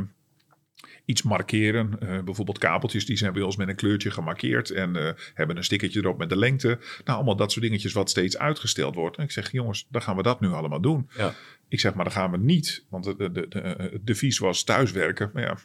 [1.06, 2.00] iets markeren.
[2.00, 4.70] Eh, bijvoorbeeld kabeltjes, die zijn bij ons met een kleurtje gemarkeerd.
[4.70, 6.68] En eh, hebben een stickertje erop met de lengte.
[7.04, 9.18] Nou, allemaal dat soort dingetjes wat steeds uitgesteld wordt.
[9.18, 11.10] En ik zeg, jongens, dan gaan we dat nu allemaal doen.
[11.18, 11.34] Ja.
[11.68, 12.86] Ik zeg, maar dan gaan we niet.
[12.90, 15.30] Want de, de, de, de devies was thuiswerken.
[15.34, 15.58] Maar ja,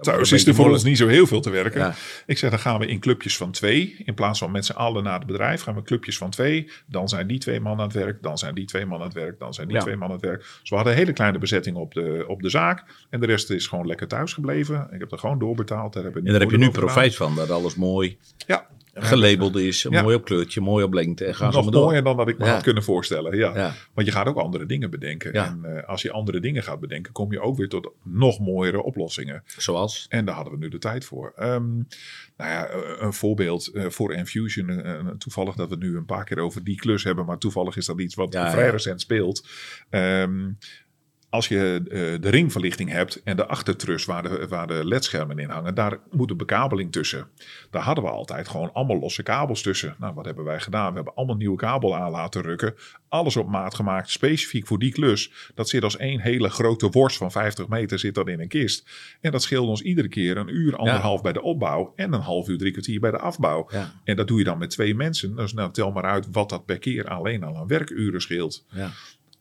[0.00, 1.80] thuis is er voor ons niet zo heel veel te werken.
[1.80, 1.94] Ja.
[2.26, 3.96] Ik zeg, dan gaan we in clubjes van twee.
[4.04, 6.70] In plaats van met z'n allen naar het bedrijf, gaan we clubjes van twee.
[6.86, 8.22] Dan zijn die twee man aan het werk.
[8.22, 9.38] Dan zijn die twee man aan het werk.
[9.38, 9.82] Dan zijn die Ja.
[9.82, 10.40] twee man aan het werk.
[10.40, 12.84] Dus we hadden een hele kleine bezetting op de, op de zaak.
[13.10, 14.88] En de rest is gewoon lekker thuis gebleven.
[14.92, 15.92] Ik heb er gewoon doorbetaald.
[15.92, 18.18] Daar we En daar heb je nu profijt van, dat alles mooi.
[18.46, 18.66] Ja.
[18.94, 19.82] Gelabeld is.
[19.82, 20.02] Ja.
[20.02, 21.24] Mooi op kleurtje, mooi op lengte.
[21.24, 22.52] En gaan ze Nog mooier dan dat ik me Ja.
[22.52, 23.36] had kunnen voorstellen.
[23.36, 23.54] Ja.
[23.54, 23.74] Ja.
[23.94, 25.32] Want je gaat ook andere dingen bedenken.
[25.32, 28.82] En eh, als je andere dingen gaat bedenken, kom je ook weer tot nog mooiere
[28.82, 29.42] oplossingen.
[29.56, 30.06] Zoals?
[30.08, 31.32] En daar hadden we nu de tijd voor.
[31.36, 31.74] Ehm,
[32.36, 34.68] nou ja, eh, een voorbeeld eh, voor Enfusion.
[34.70, 37.24] eh, toevallig dat we het nu een paar keer over die klus hebben.
[37.24, 39.46] Maar toevallig is dat iets wat vrij recent speelt.
[39.90, 40.48] Ehm,
[41.30, 45.50] als je eh, de ringverlichting hebt en de achtertrus waar de, waar de ledschermen in
[45.50, 47.28] hangen, daar moet een bekabeling tussen.
[47.70, 49.94] Daar hadden we altijd gewoon allemaal losse kabels tussen.
[49.98, 50.88] Nou, wat hebben wij gedaan?
[50.88, 52.74] We hebben allemaal nieuwe kabel aan laten rukken.
[53.08, 55.32] Alles op maat gemaakt, specifiek voor die klus.
[55.54, 58.90] Dat zit als één hele grote worst van 50 meter zit dat in een kist.
[59.20, 62.48] En dat scheelde ons iedere keer een uur, anderhalf bij de opbouw en een half
[62.48, 63.68] uur, drie kwartier bij de afbouw.
[63.70, 63.92] Ja.
[64.04, 65.36] En dat doe je dan met twee mensen.
[65.36, 68.90] Dus nou, tel maar uit wat dat per keer alleen al aan werkuren scheelt Ja.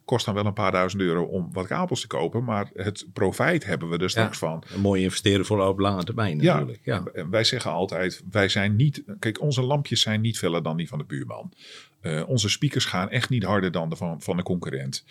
[0.10, 2.44] Kost dan wel een paar duizend euro om wat kabels te kopen.
[2.44, 4.64] Maar het profijt hebben we er straks van.
[4.74, 6.82] Een mooie investeren voor op lange termijn Ja, natuurlijk.
[6.84, 7.04] Ja.
[7.14, 9.04] En wij zeggen altijd, wij zijn niet...
[9.20, 11.54] Kijk, onze lampjes zijn niet feller dan die van de buurman.
[12.02, 15.06] Eh, onze speakers gaan echt niet harder dan de van, van de concurrent.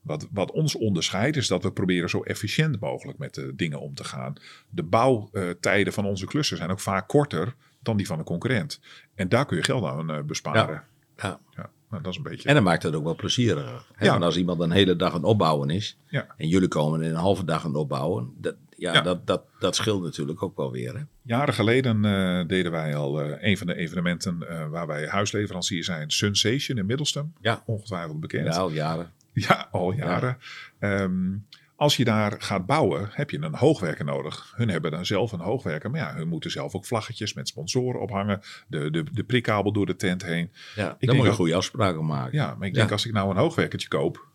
[0.00, 3.94] Wat, wat ons onderscheidt is dat we proberen zo efficiënt mogelijk met de dingen om
[3.94, 4.34] te gaan.
[4.68, 8.80] De bouwtijden van onze klussen zijn ook vaak korter dan die van de concurrent.
[9.14, 10.82] En daar kun je geld aan eh, besparen.
[11.16, 11.40] Ja.
[11.56, 11.70] Ja.
[11.94, 12.48] Nou, dat is een beetje...
[12.48, 13.84] En dan maakt het ook wel plezieriger.
[13.92, 14.04] Hè?
[14.04, 14.10] Ja.
[14.10, 15.98] Want als iemand een hele dag aan het opbouwen is.
[16.08, 16.26] Ja.
[16.36, 18.32] En jullie komen in een halve dag aan het opbouwen.
[18.36, 19.00] Dat, ja, Ja.
[19.00, 20.94] Dat, dat, dat scheelt natuurlijk ook wel weer.
[20.94, 21.02] Hè?
[21.22, 25.84] Jaren geleden eh, deden wij al eh, een van de evenementen eh, waar wij huisleverancier
[25.84, 27.32] zijn, Sunsation in Middelstum.
[27.40, 27.62] Ja.
[27.66, 28.46] Ongetwijfeld bekend.
[28.46, 29.10] Ja, al jaren.
[29.32, 30.38] Ja, al jaren.
[30.78, 31.32] Ehm,
[31.76, 34.52] als je daar gaat bouwen, heb je een hoogwerker nodig.
[34.56, 38.00] Hun hebben dan zelf een hoogwerker, maar ja, hun moeten zelf ook vlaggetjes met sponsoren
[38.00, 38.40] ophangen.
[38.66, 40.50] De, de, de prikkabel door de tent heen.
[40.74, 42.38] Ja, dan denk moet je goede afspraken maken.
[42.38, 42.78] Ja, maar ik Ja.
[42.80, 44.26] denk als ik nou een hoogwerkertje koop,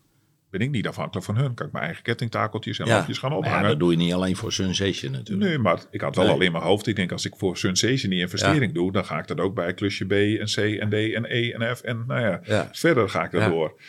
[0.50, 1.54] ben ik niet afhankelijk van hun.
[1.54, 3.68] Kan ik mijn eigen kettingtakeltjes en lampjes gaan Maar ja, ophangen.
[3.68, 5.48] dat doe je niet alleen voor Sensation natuurlijk.
[5.48, 6.34] Nee, maar ik had wel Nee.
[6.34, 6.86] al in mijn hoofd.
[6.86, 9.74] Ik denk, als ik voor Sunsation die investering doe, dan ga ik dat ook bij
[9.74, 11.80] klusje B en C en D en E en F.
[11.80, 12.68] En nou ja, Ja.
[12.72, 13.80] verder ga ik erdoor.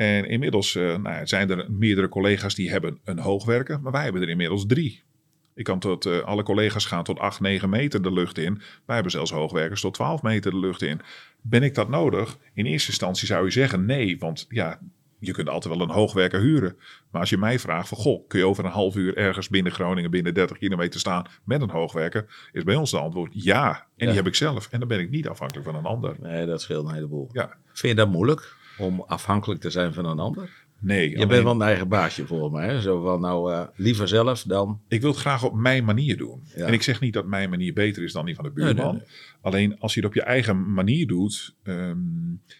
[0.00, 4.22] En inmiddels eh, nou zijn er meerdere collega's die hebben een hoogwerker, maar wij hebben
[4.22, 5.02] er inmiddels drie.
[5.54, 8.54] Ik kan tot, eh, alle collega's gaan tot 8, 9 meter de lucht in.
[8.84, 11.00] Wij hebben zelfs hoogwerkers tot 12 meter de lucht in.
[11.40, 12.38] Ben ik dat nodig?
[12.54, 14.80] In eerste instantie zou je zeggen nee, want ja,
[15.18, 16.76] je kunt altijd wel een hoogwerker huren.
[17.10, 19.72] Maar als je mij vraagt van, goh, kun je over een half uur ergens binnen
[19.72, 22.48] Groningen, binnen 30 kilometer staan met een hoogwerker?
[22.52, 23.70] Is bij ons de antwoord ja.
[23.72, 24.06] En Ja.
[24.06, 24.68] die heb ik zelf.
[24.70, 26.16] En dan ben ik niet afhankelijk van een ander.
[26.20, 27.28] Nee, dat scheelt een heleboel.
[27.32, 28.58] Ja, Vind je dat moeilijk?
[28.80, 30.50] Om afhankelijk te zijn van een ander?
[30.82, 31.08] nee.
[31.10, 32.66] Je alleen- bent wel een eigen baasje volgens mij.
[32.68, 32.80] Hè?
[32.80, 34.80] Zo van nou eh, liever zelf dan...
[34.88, 36.42] Ik wil het graag op mijn manier doen.
[36.56, 36.66] Ja.
[36.66, 38.94] En ik zeg niet dat mijn manier beter is dan die van de Nee, buurman.
[38.94, 39.04] nee,
[39.40, 41.96] Alleen als je het op je eigen manier doet, ehm,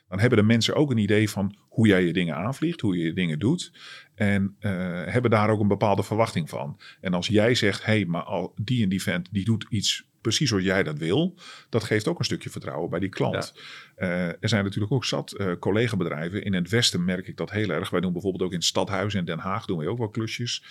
[0.08, 3.04] dan hebben de mensen ook een idee van hoe jij je dingen aanvliegt, hoe je
[3.04, 3.72] je dingen doet.
[4.14, 4.70] En eh,
[5.04, 6.80] hebben daar ook een bepaalde verwachting van.
[7.00, 10.08] En als jij zegt, hé, hey, maar al die en die vent die doet iets
[10.20, 11.34] precies zoals jij dat wil,
[11.68, 13.54] dat geeft ook een stukje vertrouwen bij die klant.
[13.94, 16.44] Eh, er zijn natuurlijk ook zat eh collega-bedrijven.
[16.44, 17.90] In het westen merk ik dat heel erg.
[17.90, 20.64] Wij doen bijvoorbeeld ook in het stadhuis in Den Haag doen we ook wel klusjes.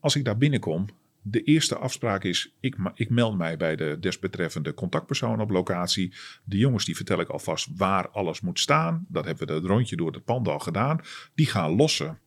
[0.00, 0.86] Als ik daar binnenkom,
[1.22, 6.14] de eerste afspraak is, ik, ik meld mij bij de desbetreffende contactpersoon op locatie.
[6.44, 9.06] De jongens die vertel ik alvast waar alles moet staan.
[9.08, 11.00] Dat hebben we het rondje door het pand al gedaan.
[11.34, 12.18] Die gaan lossen.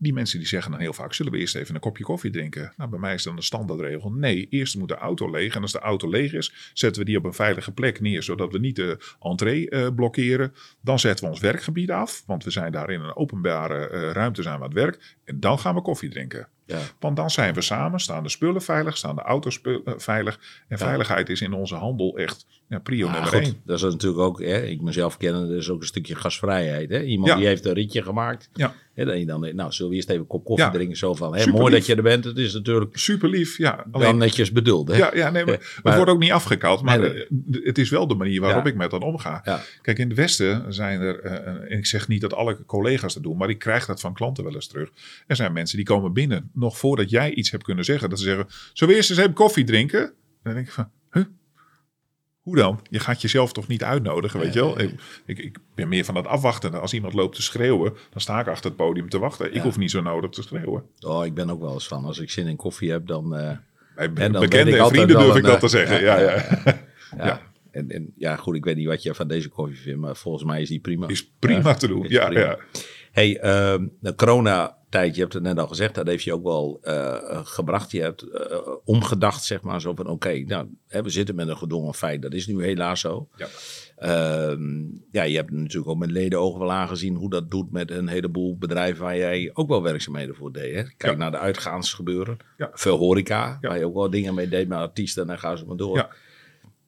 [0.00, 2.72] Die mensen die zeggen dan heel vaak, zullen we eerst even een kopje koffie drinken?
[2.76, 5.54] Nou, bij mij is dan de standaardregel, nee, eerst moet de auto leeg.
[5.54, 8.52] En als de auto leeg is, zetten we die op een veilige plek neer, zodat
[8.52, 10.54] we niet de entree eh, blokkeren.
[10.80, 14.48] Dan zetten we ons werkgebied af, want we zijn daar in een openbare eh, ruimte
[14.48, 15.16] aan het werk.
[15.24, 16.48] En dan gaan we koffie drinken.
[16.68, 16.78] Ja.
[17.00, 20.34] Want dan zijn we samen, staan de spullen veilig, staan de auto's eh, veilig.
[20.68, 20.84] En Ja.
[20.86, 23.60] veiligheid is in onze handel echt ja, prio nummer goed, één.
[23.64, 26.90] dat is natuurlijk ook, hè, ik mezelf kennen, dat is ook een stukje gasvrijheid.
[26.90, 27.02] Hè?
[27.02, 27.36] Iemand Ja.
[27.36, 28.50] die heeft een ritje gemaakt.
[28.52, 28.74] Ja.
[28.94, 30.70] Hè, dan, je dan, nou, zullen we eerst even een kop koffie Ja.
[30.72, 30.96] drinken?
[30.96, 31.78] Zo van, hè, Super mooi lief.
[31.78, 32.24] dat je er bent.
[32.24, 33.76] Het is natuurlijk Super lief, ja.
[33.76, 34.88] wel Alleen, netjes bedoeld.
[34.88, 34.96] Hè?
[34.96, 36.82] ja, ja, nee, maar Eh, het wordt ook niet afgekaald.
[36.82, 37.26] Maar Nee, nee.
[37.60, 39.62] eh, het is wel de manier waarop ik met dan omga.
[39.82, 43.22] Kijk, in het Westen zijn er, eh, en ik zeg niet dat alle collega's dat
[43.22, 44.90] doen, maar ik krijg dat van klanten wel eens terug.
[45.26, 48.24] Er zijn mensen die komen binnen, nog voordat jij iets hebt kunnen zeggen, dat ze
[48.24, 50.12] zeggen, zullen we eerst eens even koffie drinken?
[50.42, 50.90] Dan denk ik van?
[52.48, 52.80] Hoe dan?
[52.90, 54.80] Je gaat jezelf toch niet uitnodigen, weet je wel?
[54.80, 54.92] Ik,
[55.26, 56.80] ik, ik ben meer van dat afwachten.
[56.80, 59.54] Als iemand loopt te schreeuwen, dan sta ik achter het podium te wachten.
[59.54, 60.82] Ik hoef niet zo nodig te schreeuwen.
[61.00, 63.36] Oh, ik ben ook wel eens van, als ik zin in koffie heb, dan...
[63.36, 63.56] eh,
[63.96, 66.00] Bij En dan weet bekende en vrienden durf ik dat te eh, zeggen.
[66.00, 66.76] Ja, ja,
[67.16, 67.40] ja.
[67.70, 70.44] En, en ja, goed, ik weet niet wat je van deze koffie vindt, maar volgens
[70.44, 71.08] mij is die prima.
[71.08, 72.06] Is prima te doen.
[72.08, 72.58] Ja, ja.
[73.12, 74.14] Hey, ehm, de
[74.90, 77.90] coronatijd, je hebt het net al gezegd, dat heeft je ook wel eh, eh, gebracht.
[77.90, 81.56] Je hebt eh, omgedacht, zeg maar, zo van oké, nou, hè, we zitten met een
[81.56, 82.22] gedwongen feit.
[82.22, 83.28] Dat is nu helaas zo.
[83.36, 83.46] Ja.
[83.96, 88.08] Ehm, ja, je hebt natuurlijk ook met ledenogen wel aangezien hoe dat doet met een
[88.08, 90.74] heleboel bedrijven waar jij ook wel werkzaamheden voor deed.
[90.74, 90.82] Hè?
[90.82, 91.18] Kijk Ja.
[91.18, 92.36] naar de uitgaansgebeuren.
[92.56, 92.70] Ja.
[92.72, 93.68] Veel horeca, Ja.
[93.68, 95.96] waar je ook wel dingen mee deed met artiesten en dan gaan ze maar door.
[95.96, 96.10] Ja.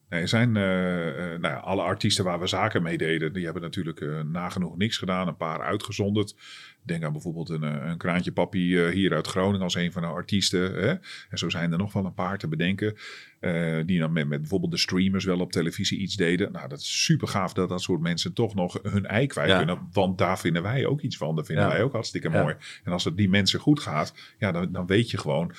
[0.09, 4.23] Nee, er zijn nou ja, alle artiesten waar we zaken mee deden, die hebben natuurlijk
[4.31, 6.35] nagenoeg niks gedaan, een paar uitgezonderd.
[6.83, 10.01] Denk aan bijvoorbeeld een, eh, een kraantje papi eh, hier uit Groningen als een van
[10.01, 10.73] de artiesten.
[10.73, 10.89] Hè?
[11.29, 12.95] En zo zijn er nog wel een paar te bedenken.
[13.39, 16.51] eh, die dan met, met bijvoorbeeld de streamers wel op televisie iets deden.
[16.51, 19.57] Nou, dat is super gaaf dat dat soort mensen toch nog hun ei kwijt Ja.
[19.57, 19.87] kunnen.
[19.91, 21.35] Want daar vinden wij ook iets van.
[21.35, 21.71] Dat vinden Ja.
[21.71, 22.41] wij ook hartstikke Ja.
[22.41, 22.55] mooi.
[22.83, 25.53] En als het die mensen goed gaat, ja, dan, dan weet je gewoon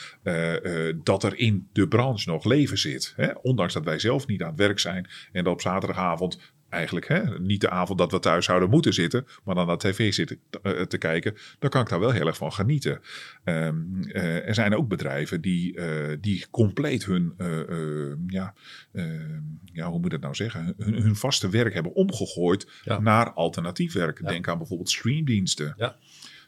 [1.02, 3.12] dat er in de branche nog leven zit.
[3.16, 3.32] Hè?
[3.32, 7.38] Ondanks dat wij zelf niet aan het werk zijn en dat op zaterdagavond eigenlijk hè,
[7.38, 10.80] niet de avond dat we thuis zouden moeten zitten, maar dan naar tv zitten eh,
[10.80, 13.00] te kijken, dan kan ik daar wel heel erg van genieten.
[13.44, 17.34] Ehm, eh, er zijn ook bedrijven die, eh, die compleet hun,
[18.26, 18.54] ja,
[18.92, 19.04] eh,
[19.72, 23.00] ja, hoe moet ik dat nou zeggen, hun, hun vaste werk hebben omgegooid Ja.
[23.00, 24.20] naar alternatief werk.
[24.20, 24.28] Ja.
[24.28, 25.74] Denk aan bijvoorbeeld streamdiensten.
[25.76, 25.96] Ja.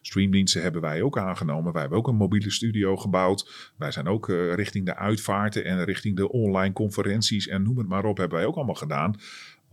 [0.02, 1.72] Streamdiensten hebben wij ook aangenomen.
[1.72, 3.72] Wij hebben ook een mobiele studio gebouwd.
[3.76, 8.04] Wij zijn ook richting de uitvaarten en richting de online conferenties en noem het maar
[8.04, 9.14] op, hebben wij ook allemaal gedaan.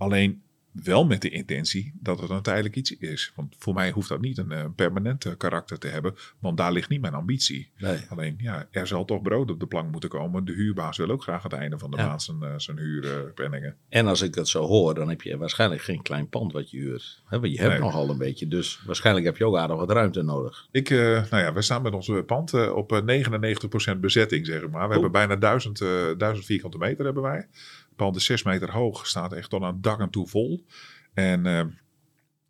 [0.01, 0.41] Alleen
[0.71, 3.31] wel met de intentie dat het een tijdelijk iets is.
[3.35, 6.71] Want voor mij hoeft dat niet een eh, permanent eh, karakter te hebben, want daar
[6.71, 7.69] ligt niet mijn ambitie.
[7.77, 7.97] Nee.
[8.09, 10.45] Alleen, ja, er zal toch brood op de plank moeten komen.
[10.45, 12.07] De huurbaas wil ook graag aan het einde van de Ja.
[12.07, 13.75] maand zijn, eh, zijn huurpenningen.
[13.89, 16.77] En als ik dat zo hoor, dan heb je waarschijnlijk geen klein pand wat je
[16.77, 17.21] huurt.
[17.29, 17.79] Want je hebt Nee.
[17.79, 20.67] nogal een beetje, dus waarschijnlijk heb je ook aardig wat ruimte nodig.
[20.71, 24.87] Ik, nou ja, we staan met ons pand eh, op eh, 99% bezetting, zeg maar.
[24.87, 25.87] We hebben bijna 1000, eh
[26.17, 27.47] 1000 vierkante meter hebben wij.
[27.95, 30.65] Pand is 6 meter hoog, staat echt tot aan het dak en toe vol.
[31.13, 31.65] En eh,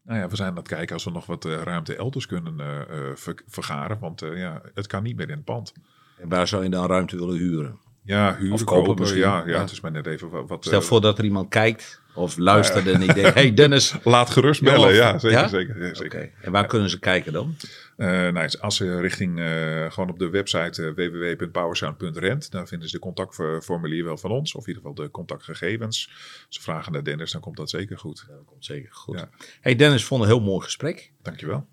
[0.03, 2.59] nou ja, we zijn aan het kijken als we nog wat eh, ruimte elders kunnen
[2.59, 3.99] eh, ver- vergaren.
[3.99, 5.73] Want ja, het kan niet meer in het pand.
[6.17, 7.79] En waar zou je dan ruimte willen huren?
[8.03, 8.99] Ja, huren, Of kopen kopen.
[9.01, 9.21] misschien.
[9.21, 9.59] Ja, ja, Ja.
[9.59, 10.47] het is maar net even wat...
[10.49, 13.95] wat Stel eh, voor dat er iemand kijkt of luistert en die denkt, hey Dennis.
[14.03, 15.37] Laat gerust bellen, of- ja, zeker.
[15.39, 15.47] ja?
[15.93, 17.55] zeker, ja, en waar kunnen ze kijken dan?
[17.97, 23.01] Eh, nou, als ze richting eh, gewoon op de website www.powersound.rent, dan vinden ze de
[23.01, 26.09] contactformulier wel van ons, of in ieder geval de contactgegevens.
[26.49, 28.25] Ze vragen naar Dennis, dan komt dat zeker goed.
[28.27, 29.25] Dat komt zeker goed.
[29.61, 31.11] Hey Dennis, vond een heel mooi gesprek.
[31.21, 31.67] Dankjewel.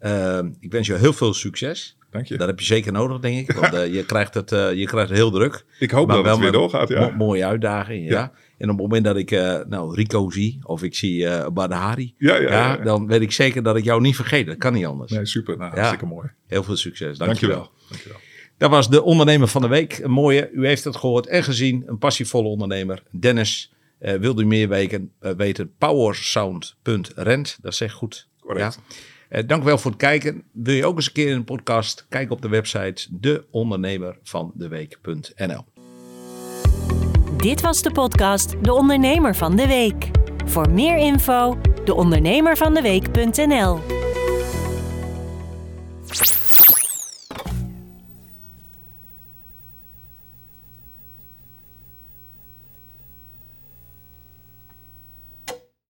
[0.61, 1.97] Ik wens je heel veel succes.
[2.11, 2.37] Dank je.
[2.37, 3.57] Dat heb je zeker nodig, denk ik.
[3.57, 5.65] Want uh, je, krijgt het, uh, je krijgt het heel druk.
[5.79, 7.01] Ik hoop maar dat wel het weer doorgaat, ja.
[7.01, 8.11] mo- mooie uitdaging, ja.
[8.11, 8.33] Ja.
[8.59, 12.37] En op het moment dat ik uh, nou, Rico zie, of ik zie Badahari, Ja,
[12.37, 14.47] ja, dan weet ik zeker dat ik jou niet vergeet.
[14.47, 15.13] Dat kan niet anders.
[15.13, 15.57] Nee, super.
[15.57, 16.29] Nou, hartstikke mooi.
[16.47, 17.19] Heel veel succes.
[17.19, 17.57] Dankjewel.
[17.57, 17.89] Dankjewel.
[17.89, 18.19] Dankjewel.
[18.59, 19.99] Dat was de ondernemer van de week.
[19.99, 21.83] Een mooie, u heeft het gehoord en gezien.
[21.87, 23.03] Een passievolle ondernemer.
[23.11, 25.73] Dennis, wilt u meer weken, weten?
[25.79, 27.59] Powersound.rent.
[27.63, 28.29] Dat zegt goed.
[28.41, 28.79] Correct.
[28.89, 28.95] Ja.
[29.31, 30.43] Uh, dank wel voor het kijken.
[30.53, 32.07] Wil je ook eens een keer in een podcast?
[32.09, 35.65] Kijk op de website deondernemervandeweek.nl
[37.37, 40.11] Dit was de podcast De Ondernemer van de Week.
[40.45, 43.81] Voor meer info, deondernemervandeweek.nl